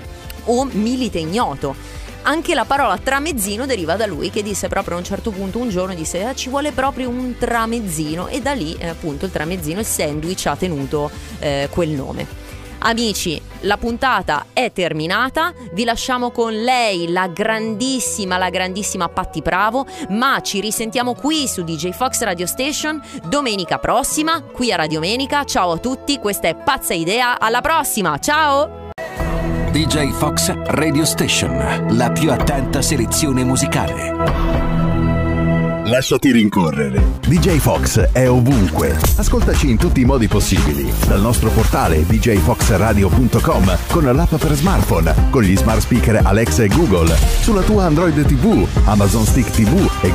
o 0.44 0.68
milite 0.72 1.18
ignoto 1.18 2.00
anche 2.22 2.54
la 2.54 2.64
parola 2.64 2.96
tramezzino 2.98 3.66
deriva 3.66 3.96
da 3.96 4.06
lui 4.06 4.30
che 4.30 4.42
disse 4.42 4.68
proprio 4.68 4.96
a 4.96 4.98
un 4.98 5.04
certo 5.04 5.30
punto 5.30 5.58
un 5.58 5.68
giorno 5.68 5.94
disse 5.94 6.28
eh, 6.28 6.34
ci 6.34 6.48
vuole 6.48 6.72
proprio 6.72 7.08
un 7.08 7.36
tramezzino 7.38 8.28
e 8.28 8.40
da 8.40 8.52
lì 8.52 8.74
eh, 8.78 8.88
appunto 8.88 9.24
il 9.24 9.30
tramezzino 9.30 9.80
il 9.80 9.86
sandwich 9.86 10.46
ha 10.46 10.56
tenuto 10.56 11.10
eh, 11.38 11.68
quel 11.70 11.90
nome. 11.90 12.50
Amici, 12.84 13.40
la 13.60 13.76
puntata 13.76 14.46
è 14.52 14.72
terminata, 14.72 15.52
vi 15.72 15.84
lasciamo 15.84 16.32
con 16.32 16.52
lei, 16.52 17.12
la 17.12 17.28
grandissima, 17.28 18.38
la 18.38 18.50
grandissima 18.50 19.08
Patti 19.08 19.40
Bravo, 19.40 19.86
ma 20.08 20.40
ci 20.42 20.60
risentiamo 20.60 21.14
qui 21.14 21.46
su 21.46 21.62
DJ 21.62 21.90
Fox 21.90 22.22
Radio 22.22 22.46
Station 22.46 23.00
domenica 23.28 23.78
prossima, 23.78 24.42
qui 24.42 24.72
a 24.72 24.76
Radio 24.76 24.98
Menica. 24.98 25.44
Ciao 25.44 25.72
a 25.72 25.78
tutti, 25.78 26.18
questa 26.18 26.48
è 26.48 26.56
Pazza 26.56 26.92
Idea, 26.92 27.38
alla 27.38 27.60
prossima, 27.60 28.18
ciao! 28.18 28.81
DJ 29.72 30.10
Fox 30.10 30.54
Radio 30.66 31.06
Station, 31.06 31.96
la 31.96 32.10
più 32.10 32.30
attenta 32.30 32.82
selezione 32.82 33.42
musicale. 33.42 34.60
Lasciati 35.92 36.30
rincorrere. 36.30 37.18
DJ 37.26 37.56
Fox 37.56 37.98
è 38.12 38.28
ovunque. 38.28 38.96
Ascoltaci 39.16 39.68
in 39.68 39.76
tutti 39.76 40.00
i 40.00 40.04
modi 40.04 40.28
possibili. 40.28 40.90
Dal 41.06 41.20
nostro 41.20 41.50
portale 41.50 42.04
djfoxradio.com 42.06 43.78
con 43.90 44.04
l'app 44.04 44.34
per 44.34 44.52
smartphone, 44.52 45.14
con 45.30 45.42
gli 45.42 45.56
smart 45.56 45.80
speaker 45.80 46.20
Alexa 46.24 46.62
e 46.62 46.68
Google, 46.68 47.14
sulla 47.40 47.62
tua 47.62 47.84
Android 47.84 48.24
TV, 48.24 48.66
Amazon 48.84 49.24
Stick 49.24 49.50
TV 49.50 49.90
e 50.02 50.10